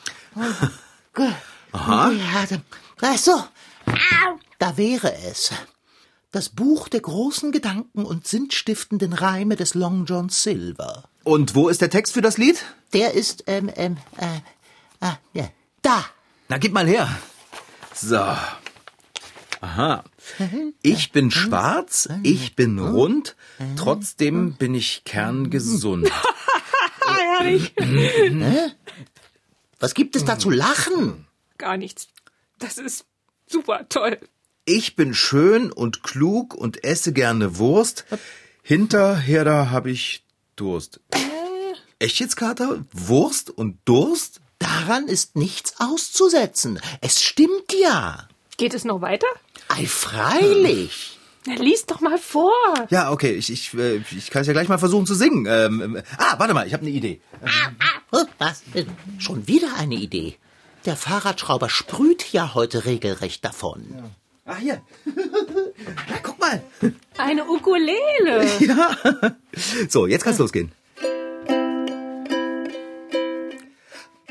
Ja, 2.12 2.46
da, 3.00 3.18
so. 3.18 3.44
Da 4.60 4.78
wäre 4.78 5.14
es. 5.30 5.52
Das 6.32 6.50
Buch 6.50 6.88
der 6.88 7.02
großen 7.02 7.52
Gedanken 7.52 8.06
und 8.06 8.28
sinnstiftenden 8.28 9.14
Reime 9.14 9.56
des 9.56 9.74
Long 9.74 10.06
John 10.06 10.30
Silver. 10.30 11.04
Und 11.24 11.56
wo 11.56 11.70
ist 11.70 11.82
der 11.82 11.90
Text 11.90 12.14
für 12.14 12.22
das 12.22 12.38
Lied? 12.38 12.64
Der 12.94 13.14
ist, 13.14 13.44
ähm, 13.48 13.70
ähm, 13.76 13.98
äh, 14.18 14.40
ah, 15.02 15.18
ja, 15.34 15.50
Da. 15.82 16.06
Na, 16.48 16.58
gib 16.58 16.74
mal 16.74 16.88
her. 16.88 17.10
So. 17.94 18.24
Aha. 19.62 20.04
Ich 20.82 21.12
bin 21.12 21.30
schwarz, 21.30 22.10
ich 22.24 22.56
bin 22.56 22.80
rund, 22.80 23.36
trotzdem 23.78 24.54
bin 24.54 24.74
ich 24.74 25.04
kerngesund. 25.06 26.12
Herrlich. 27.08 27.74
Was 29.80 29.94
gibt 29.94 30.16
es 30.16 30.26
da 30.26 30.40
zu 30.40 30.50
lachen? 30.50 31.28
Gar 31.60 31.78
nichts. 31.78 32.08
Das 32.58 32.80
ist 32.80 33.06
super 33.48 33.88
toll. 33.88 34.18
Ich 34.66 34.96
bin 34.96 35.14
schön 35.14 35.72
und 35.72 36.02
klug 36.02 36.56
und 36.56 36.84
esse 36.84 37.14
gerne 37.14 37.58
Wurst. 37.58 38.06
Hinterher 38.64 39.44
da 39.44 39.70
hab 39.70 39.86
ich 39.86 40.24
Durst. 40.56 41.00
Echt 42.00 42.20
jetzt, 42.20 42.36
Kater? 42.36 42.84
Wurst 42.92 43.52
und 43.52 43.78
Durst? 43.86 44.42
Daran 44.58 45.08
ist 45.08 45.36
nichts 45.36 45.76
auszusetzen. 45.80 46.80
Es 47.02 47.22
stimmt 47.22 47.74
ja. 47.80 48.28
Geht 48.62 48.76
es 48.76 48.86
noch 48.86 49.02
weiter? 49.02 49.26
Ei, 49.70 49.88
freilich. 49.88 51.18
Na, 51.48 51.56
lies 51.56 51.88
doch 51.88 52.00
mal 52.00 52.20
vor. 52.20 52.54
Ja, 52.92 53.10
okay, 53.10 53.32
ich, 53.32 53.52
ich, 53.52 53.74
äh, 53.74 54.04
ich 54.16 54.30
kann 54.30 54.42
es 54.42 54.48
ja 54.48 54.54
gleich 54.54 54.68
mal 54.68 54.78
versuchen 54.78 55.08
zu 55.08 55.16
singen. 55.16 55.48
Ähm, 55.50 55.82
ähm, 55.82 56.04
ah, 56.20 56.36
warte 56.38 56.54
mal, 56.54 56.68
ich 56.68 56.74
habe 56.74 56.86
eine 56.86 56.92
Idee. 56.92 57.22
Oh, 58.12 58.24
Was? 58.38 58.62
Äh, 58.76 58.86
Schon 59.18 59.48
wieder 59.48 59.70
eine 59.80 59.96
Idee. 59.96 60.38
Der 60.86 60.96
Fahrradschrauber 60.96 61.70
sprüht 61.70 62.32
ja 62.34 62.54
heute 62.54 62.86
regelrecht 62.86 63.44
davon. 63.44 64.12
Ah, 64.46 64.58
hier. 64.58 64.84
ja, 65.06 66.18
guck 66.22 66.40
mal. 66.40 66.62
Eine 67.18 67.46
Ukulele. 67.50 68.48
Ja. 68.60 68.96
So, 69.90 70.06
jetzt 70.06 70.24
kann's 70.24 70.38
losgehen. 70.38 70.72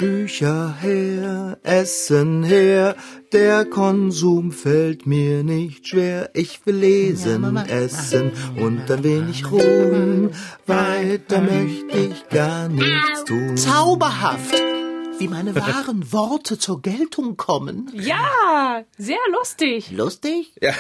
Bücher 0.01 0.77
her, 0.81 1.59
Essen 1.63 2.43
her, 2.43 2.97
der 3.35 3.67
Konsum 3.67 4.51
fällt 4.51 5.05
mir 5.05 5.45
nicht 5.45 5.89
schwer. 5.89 6.31
Ich 6.33 6.65
will 6.65 6.77
lesen, 6.77 7.55
essen 7.69 8.33
und 8.57 8.91
ein 8.91 9.05
wenig 9.05 9.51
ruhen. 9.51 10.31
Weiter 10.67 11.43
möchte 11.43 11.99
ich 11.99 12.27
gar 12.31 12.71
nichts 12.71 13.25
tun. 13.27 13.59
Zauberhaft, 13.59 14.55
wie 15.19 15.29
meine 15.29 15.55
wahren 15.55 16.11
Worte 16.11 16.59
zur 16.59 16.81
Geltung 16.81 17.37
kommen. 17.37 17.91
Ja, 17.93 18.83
sehr 18.97 19.19
lustig. 19.33 19.91
Lustig? 19.91 20.55
Ja. 20.63 20.73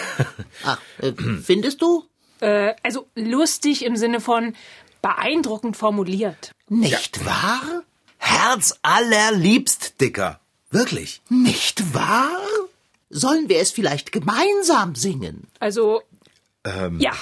Ach, 0.64 0.78
äh, 0.96 1.12
findest 1.42 1.82
du? 1.82 2.04
Äh, 2.40 2.72
also 2.82 3.06
lustig 3.14 3.84
im 3.84 3.96
Sinne 3.96 4.20
von 4.20 4.54
beeindruckend 5.02 5.76
formuliert. 5.76 6.52
Nicht 6.70 7.26
wahr? 7.26 7.82
Herz 8.22 8.78
allerliebst, 8.82 10.00
Dicker. 10.00 10.40
Wirklich. 10.70 11.20
Nicht 11.30 11.94
wahr? 11.94 12.36
Sollen 13.08 13.48
wir 13.48 13.58
es 13.60 13.70
vielleicht 13.72 14.12
gemeinsam 14.12 14.94
singen? 14.94 15.48
Also, 15.58 16.02
Ähm. 16.64 17.00
ja. 17.00 17.12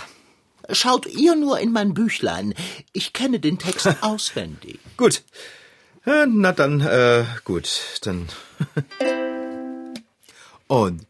Schaut 0.71 1.07
ihr 1.07 1.35
nur 1.35 1.59
in 1.61 1.73
mein 1.73 1.95
Büchlein. 1.95 2.53
Ich 2.93 3.15
kenne 3.15 3.41
den 3.41 3.59
Text 3.59 3.89
auswendig. 4.03 4.79
Gut. 4.99 5.23
Na 6.05 6.53
dann, 6.53 6.81
äh, 6.83 7.25
gut, 7.45 7.69
dann. 8.03 8.29
Und 10.67 11.07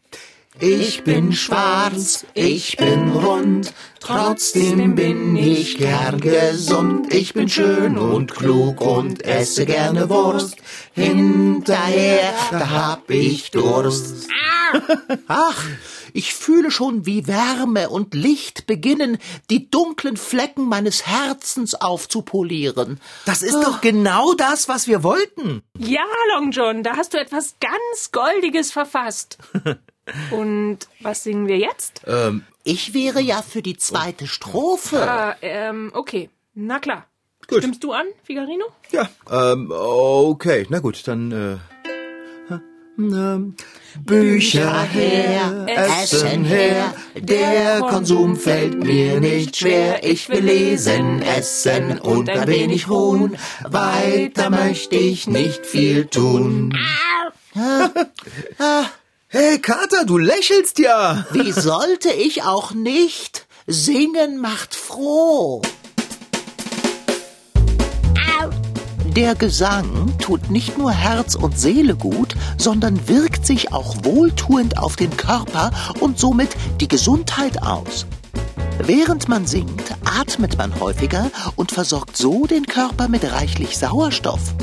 ich 0.61 1.03
bin 1.03 1.31
schwarz, 1.31 2.25
ich 2.33 2.75
bin 2.75 3.11
rund, 3.11 3.73
trotzdem 3.99 4.95
bin 4.95 5.35
ich 5.35 5.77
gern 5.77 6.19
gesund. 6.19 7.13
Ich 7.13 7.33
bin 7.33 7.47
schön 7.47 7.97
und 7.97 8.33
klug 8.33 8.81
und 8.81 9.23
esse 9.23 9.65
gerne 9.65 10.09
Wurst. 10.09 10.57
Hinterher, 10.93 12.33
da 12.51 12.69
hab 12.69 13.09
ich 13.09 13.51
Durst. 13.51 14.27
Ach, 15.27 15.65
ich 16.13 16.33
fühle 16.33 16.71
schon, 16.71 17.05
wie 17.05 17.27
Wärme 17.27 17.89
und 17.89 18.13
Licht 18.13 18.67
beginnen, 18.67 19.17
die 19.49 19.69
dunklen 19.69 20.17
Flecken 20.17 20.67
meines 20.67 21.07
Herzens 21.07 21.75
aufzupolieren. 21.75 22.99
Das 23.25 23.41
ist 23.41 23.61
doch 23.61 23.81
genau 23.81 24.33
das, 24.33 24.67
was 24.67 24.87
wir 24.87 25.03
wollten. 25.03 25.61
Ja, 25.77 26.03
Long 26.33 26.51
John, 26.51 26.83
da 26.83 26.97
hast 26.97 27.13
du 27.13 27.19
etwas 27.19 27.55
ganz 27.59 28.11
Goldiges 28.11 28.71
verfasst. 28.71 29.37
Und 30.31 30.79
was 31.01 31.23
singen 31.23 31.47
wir 31.47 31.57
jetzt? 31.57 32.01
Ich 32.63 32.93
wäre 32.93 33.21
ja 33.21 33.41
für 33.41 33.61
die 33.61 33.77
zweite 33.77 34.27
Strophe. 34.27 35.01
Ah, 35.01 35.35
ähm, 35.41 35.91
okay. 35.93 36.29
Na 36.53 36.79
klar. 36.79 37.05
Gut. 37.47 37.59
Stimmst 37.59 37.83
du 37.83 37.93
an, 37.93 38.05
Figarino? 38.23 38.65
Ja. 38.91 39.09
Ähm, 39.31 39.71
okay, 39.71 40.67
na 40.69 40.79
gut, 40.79 41.07
dann, 41.07 41.31
äh. 41.31 41.57
ähm, 42.99 43.55
Bücher 44.05 44.83
her, 44.83 45.65
Essen 45.67 46.43
her, 46.43 46.93
der 47.15 47.79
Konsum 47.79 48.35
fällt 48.35 48.83
mir 48.83 49.19
nicht 49.19 49.57
schwer. 49.57 50.03
Ich 50.03 50.29
will 50.29 50.43
lesen, 50.43 51.21
essen 51.23 51.97
und 51.99 52.29
ein 52.29 52.47
wenig 52.47 52.87
ruhen. 52.89 53.35
Weiter 53.67 54.49
möchte 54.49 54.95
ich 54.95 55.27
nicht 55.27 55.65
viel 55.65 56.05
tun. 56.05 56.77
Hey, 59.31 59.59
Kater, 59.59 60.05
du 60.05 60.17
lächelst 60.17 60.79
ja. 60.79 61.23
Wie 61.31 61.51
sollte 61.51 62.09
ich 62.09 62.41
auch 62.41 62.71
nicht? 62.73 63.45
Singen 63.67 64.39
macht 64.39 64.73
froh. 64.73 65.61
Der 69.15 69.35
Gesang 69.35 70.17
tut 70.17 70.49
nicht 70.49 70.79
nur 70.79 70.91
Herz 70.91 71.35
und 71.35 71.59
Seele 71.59 71.95
gut, 71.95 72.33
sondern 72.57 73.07
wirkt 73.07 73.45
sich 73.45 73.71
auch 73.71 73.97
wohltuend 74.03 74.79
auf 74.79 74.95
den 74.95 75.15
Körper 75.15 75.69
und 75.99 76.17
somit 76.17 76.49
die 76.81 76.87
Gesundheit 76.87 77.61
aus. 77.61 78.07
Während 78.79 79.29
man 79.29 79.45
singt, 79.45 79.95
atmet 80.05 80.57
man 80.57 80.79
häufiger 80.79 81.29
und 81.55 81.71
versorgt 81.71 82.17
so 82.17 82.47
den 82.47 82.65
Körper 82.65 83.07
mit 83.07 83.31
reichlich 83.31 83.77
Sauerstoff. 83.77 84.55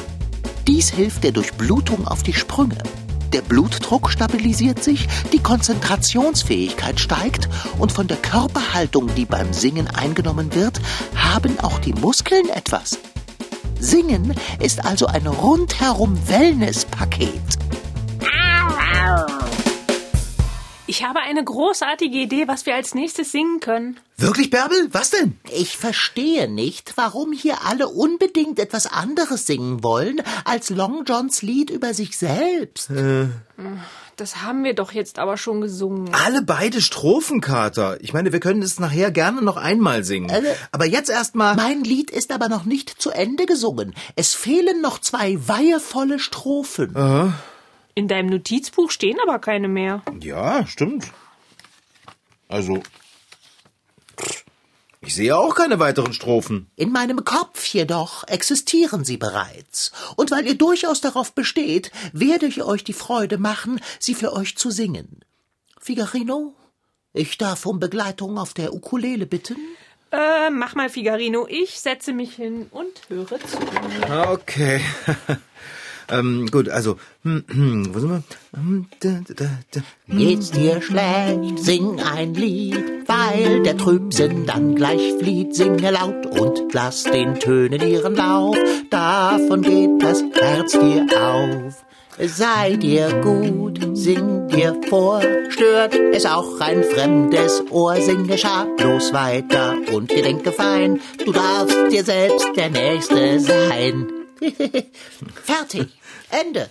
Dies 0.66 0.90
hilft 0.90 1.22
der 1.22 1.30
Durchblutung 1.30 2.08
auf 2.08 2.24
die 2.24 2.34
Sprünge. 2.34 2.78
Der 3.36 3.42
Blutdruck 3.42 4.10
stabilisiert 4.10 4.82
sich, 4.82 5.06
die 5.30 5.42
Konzentrationsfähigkeit 5.42 6.98
steigt 6.98 7.50
und 7.78 7.92
von 7.92 8.08
der 8.08 8.16
Körperhaltung, 8.16 9.14
die 9.14 9.26
beim 9.26 9.52
Singen 9.52 9.88
eingenommen 9.88 10.54
wird, 10.54 10.80
haben 11.14 11.60
auch 11.60 11.78
die 11.78 11.92
Muskeln 11.92 12.48
etwas. 12.48 12.98
Singen 13.78 14.34
ist 14.58 14.86
also 14.86 15.04
ein 15.04 15.26
rundherum 15.26 16.18
Wellness-Paket. 16.26 17.42
Ich 20.88 21.04
habe 21.04 21.18
eine 21.20 21.42
großartige 21.42 22.16
Idee, 22.16 22.46
was 22.46 22.64
wir 22.64 22.76
als 22.76 22.94
nächstes 22.94 23.32
singen 23.32 23.58
können. 23.58 23.98
Wirklich, 24.18 24.50
Bärbel? 24.50 24.88
Was 24.92 25.10
denn? 25.10 25.36
Ich 25.52 25.76
verstehe 25.76 26.48
nicht, 26.48 26.92
warum 26.96 27.32
hier 27.32 27.66
alle 27.66 27.88
unbedingt 27.88 28.60
etwas 28.60 28.86
anderes 28.86 29.46
singen 29.46 29.82
wollen 29.82 30.22
als 30.44 30.70
Long 30.70 31.04
Johns 31.04 31.42
Lied 31.42 31.70
über 31.70 31.92
sich 31.92 32.16
selbst. 32.16 32.90
Das 34.16 34.42
haben 34.42 34.62
wir 34.64 34.74
doch 34.74 34.92
jetzt 34.92 35.18
aber 35.18 35.36
schon 35.36 35.60
gesungen. 35.60 36.14
Alle 36.14 36.40
beide 36.42 36.80
Strophen, 36.80 37.40
Kater. 37.40 37.98
Ich 38.00 38.12
meine, 38.14 38.32
wir 38.32 38.40
können 38.40 38.62
es 38.62 38.78
nachher 38.78 39.10
gerne 39.10 39.42
noch 39.42 39.56
einmal 39.56 40.04
singen. 40.04 40.30
Äh, 40.30 40.54
Aber 40.72 40.86
jetzt 40.86 41.10
erstmal. 41.10 41.56
Mein 41.56 41.82
Lied 41.82 42.10
ist 42.10 42.32
aber 42.32 42.48
noch 42.48 42.64
nicht 42.64 42.90
zu 43.02 43.10
Ende 43.10 43.44
gesungen. 43.44 43.94
Es 44.14 44.34
fehlen 44.34 44.80
noch 44.80 45.00
zwei 45.00 45.36
weihevolle 45.46 46.18
Strophen. 46.18 46.94
In 47.96 48.08
deinem 48.08 48.28
Notizbuch 48.28 48.90
stehen 48.90 49.16
aber 49.22 49.38
keine 49.38 49.68
mehr. 49.68 50.02
Ja, 50.20 50.66
stimmt. 50.66 51.10
Also. 52.46 52.82
Ich 55.00 55.14
sehe 55.14 55.34
auch 55.34 55.54
keine 55.54 55.78
weiteren 55.78 56.12
Strophen. 56.12 56.70
In 56.76 56.92
meinem 56.92 57.24
Kopf 57.24 57.64
jedoch 57.64 58.24
existieren 58.28 59.06
sie 59.06 59.16
bereits. 59.16 59.92
Und 60.16 60.30
weil 60.30 60.46
ihr 60.46 60.58
durchaus 60.58 61.00
darauf 61.00 61.34
besteht, 61.34 61.90
werde 62.12 62.44
ich 62.44 62.62
euch 62.62 62.84
die 62.84 62.92
Freude 62.92 63.38
machen, 63.38 63.80
sie 63.98 64.14
für 64.14 64.34
euch 64.34 64.58
zu 64.58 64.70
singen. 64.70 65.20
Figarino, 65.80 66.54
ich 67.14 67.38
darf 67.38 67.64
um 67.64 67.80
Begleitung 67.80 68.36
auf 68.36 68.52
der 68.52 68.74
Ukulele 68.74 69.24
bitten. 69.24 69.56
Äh, 70.12 70.50
mach 70.50 70.74
mal, 70.74 70.90
Figarino. 70.90 71.46
Ich 71.48 71.80
setze 71.80 72.12
mich 72.12 72.34
hin 72.34 72.66
und 72.70 73.08
höre 73.08 73.38
zu. 73.40 73.56
Okay. 74.10 74.82
ähm, 76.10 76.48
gut, 76.50 76.68
also. 76.68 76.96
hm, 77.22 77.44
hm, 77.48 77.94
Wo 77.94 77.98
sind 77.98 78.10
wir? 78.10 78.22
Hm, 78.54 78.86
da, 79.00 79.20
da, 79.34 79.44
da. 79.72 79.80
Geht's 80.08 80.50
dir 80.50 80.80
schlecht, 80.80 81.58
sing 81.58 82.00
ein 82.00 82.34
Lied, 82.34 82.84
weil 83.06 83.62
der 83.62 83.76
Trübsinn 83.76 84.46
dann 84.46 84.74
gleich 84.74 85.14
flieht. 85.18 85.54
Singe 85.54 85.90
laut 85.90 86.26
und 86.26 86.72
lass 86.72 87.04
den 87.04 87.38
Tönen 87.38 87.80
ihren 87.80 88.14
Lauf, 88.16 88.56
davon 88.90 89.62
geht 89.62 90.02
das 90.02 90.22
Herz 90.34 90.72
dir 90.72 91.06
auf. 91.20 91.82
Sei 92.18 92.76
dir 92.76 93.12
gut, 93.20 93.78
sing 93.92 94.48
dir 94.48 94.74
vor, 94.88 95.20
stört 95.50 95.94
es 96.14 96.24
auch 96.24 96.60
ein 96.60 96.82
fremdes 96.82 97.62
Ohr, 97.70 97.96
singe 98.00 98.38
schadlos 98.38 99.12
weiter 99.12 99.76
und 99.92 100.08
gedenke 100.08 100.50
fein, 100.50 100.98
du 101.22 101.30
darfst 101.32 101.76
dir 101.92 102.04
selbst 102.04 102.48
der 102.56 102.70
Nächste 102.70 103.38
sein. 103.40 104.10
Fertig, 105.44 105.88
Ende. 106.30 106.70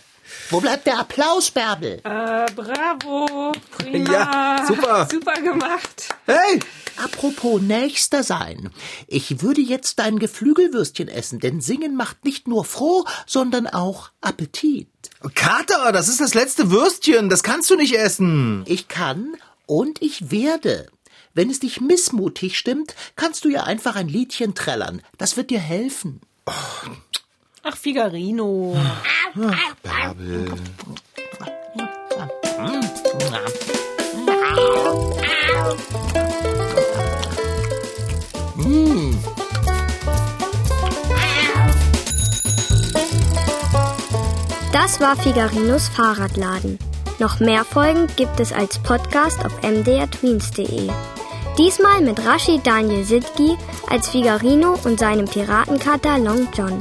Wo 0.50 0.60
bleibt 0.60 0.88
der 0.88 1.00
Applaus, 1.00 1.52
Bärbel? 1.52 2.02
Äh, 2.04 2.46
bravo. 2.56 3.52
Prima. 3.78 4.12
Ja, 4.12 4.66
super. 4.68 5.08
Super 5.10 5.42
gemacht. 5.42 6.10
Hey! 6.26 6.60
Apropos 6.98 7.62
nächster 7.62 8.24
sein. 8.24 8.72
Ich 9.08 9.42
würde 9.42 9.62
jetzt 9.62 10.00
dein 10.00 10.18
Geflügelwürstchen 10.18 11.10
essen, 11.10 11.40
denn 11.40 11.60
Singen 11.60 11.96
macht 11.96 12.24
nicht 12.24 12.48
nur 12.48 12.64
froh, 12.64 13.06
sondern 13.28 13.68
auch 13.68 14.12
Appetit. 14.22 14.88
Kater, 15.34 15.92
das 15.92 16.08
ist 16.08 16.22
das 16.22 16.34
letzte 16.34 16.72
Würstchen. 16.72 17.30
Das 17.30 17.44
kannst 17.44 17.70
du 17.70 17.76
nicht 17.76 17.98
essen. 17.98 18.64
Ich 18.66 18.88
kann 18.88 19.36
und 19.66 20.02
ich 20.02 20.32
werde. 20.32 20.88
Wenn 21.34 21.50
es 21.50 21.60
dich 21.60 21.82
missmutig 21.82 22.58
stimmt, 22.58 22.96
kannst 23.18 23.44
du 23.44 23.50
ja 23.50 23.64
einfach 23.64 23.98
ein 23.98 24.08
Liedchen 24.08 24.56
trällern. 24.56 25.02
Das 25.18 25.36
wird 25.36 25.50
dir 25.50 25.60
helfen. 25.60 26.22
Ach, 27.68 27.76
Figarino. 27.76 28.78
Bärbel. 29.82 30.46
Das 44.72 45.02
war 45.02 45.16
Figarinos 45.16 45.88
Fahrradladen. 45.88 46.78
Noch 47.18 47.40
mehr 47.40 47.66
Folgen 47.66 48.06
gibt 48.16 48.40
es 48.40 48.54
als 48.54 48.78
Podcast 48.78 49.44
auf 49.44 49.64
mdrtweens.de. 49.64 50.92
Diesmal 51.58 52.02
mit 52.02 52.24
Rashid 52.24 52.68
Daniel 52.68 53.04
Sidgi 53.04 53.58
als 53.90 54.10
Figarino 54.10 54.78
und 54.84 55.00
seinem 55.00 55.26
Piratenkater 55.26 56.20
Long 56.20 56.48
John. 56.54 56.78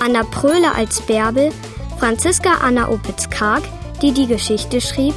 Anna 0.00 0.24
Pröhle 0.24 0.74
als 0.74 1.02
Bärbel, 1.02 1.50
Franziska 1.98 2.54
Anna 2.62 2.88
Opitz-Karg, 2.88 3.62
die 4.00 4.12
die 4.12 4.26
Geschichte 4.26 4.80
schrieb, 4.80 5.14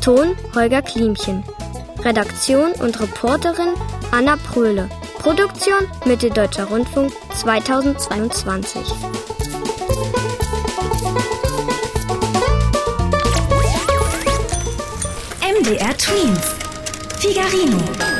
Ton 0.00 0.36
Holger 0.54 0.82
Klimchen. 0.82 1.42
Redaktion 2.04 2.72
und 2.80 2.98
Reporterin 3.00 3.74
Anna 4.12 4.36
Pröhle. 4.36 4.88
Produktion 5.18 5.80
Mitteldeutscher 6.06 6.64
Rundfunk 6.64 7.12
2022. 7.34 8.82
MDR 15.42 15.96
Twins. 15.98 16.54
Figarino. 17.18 18.19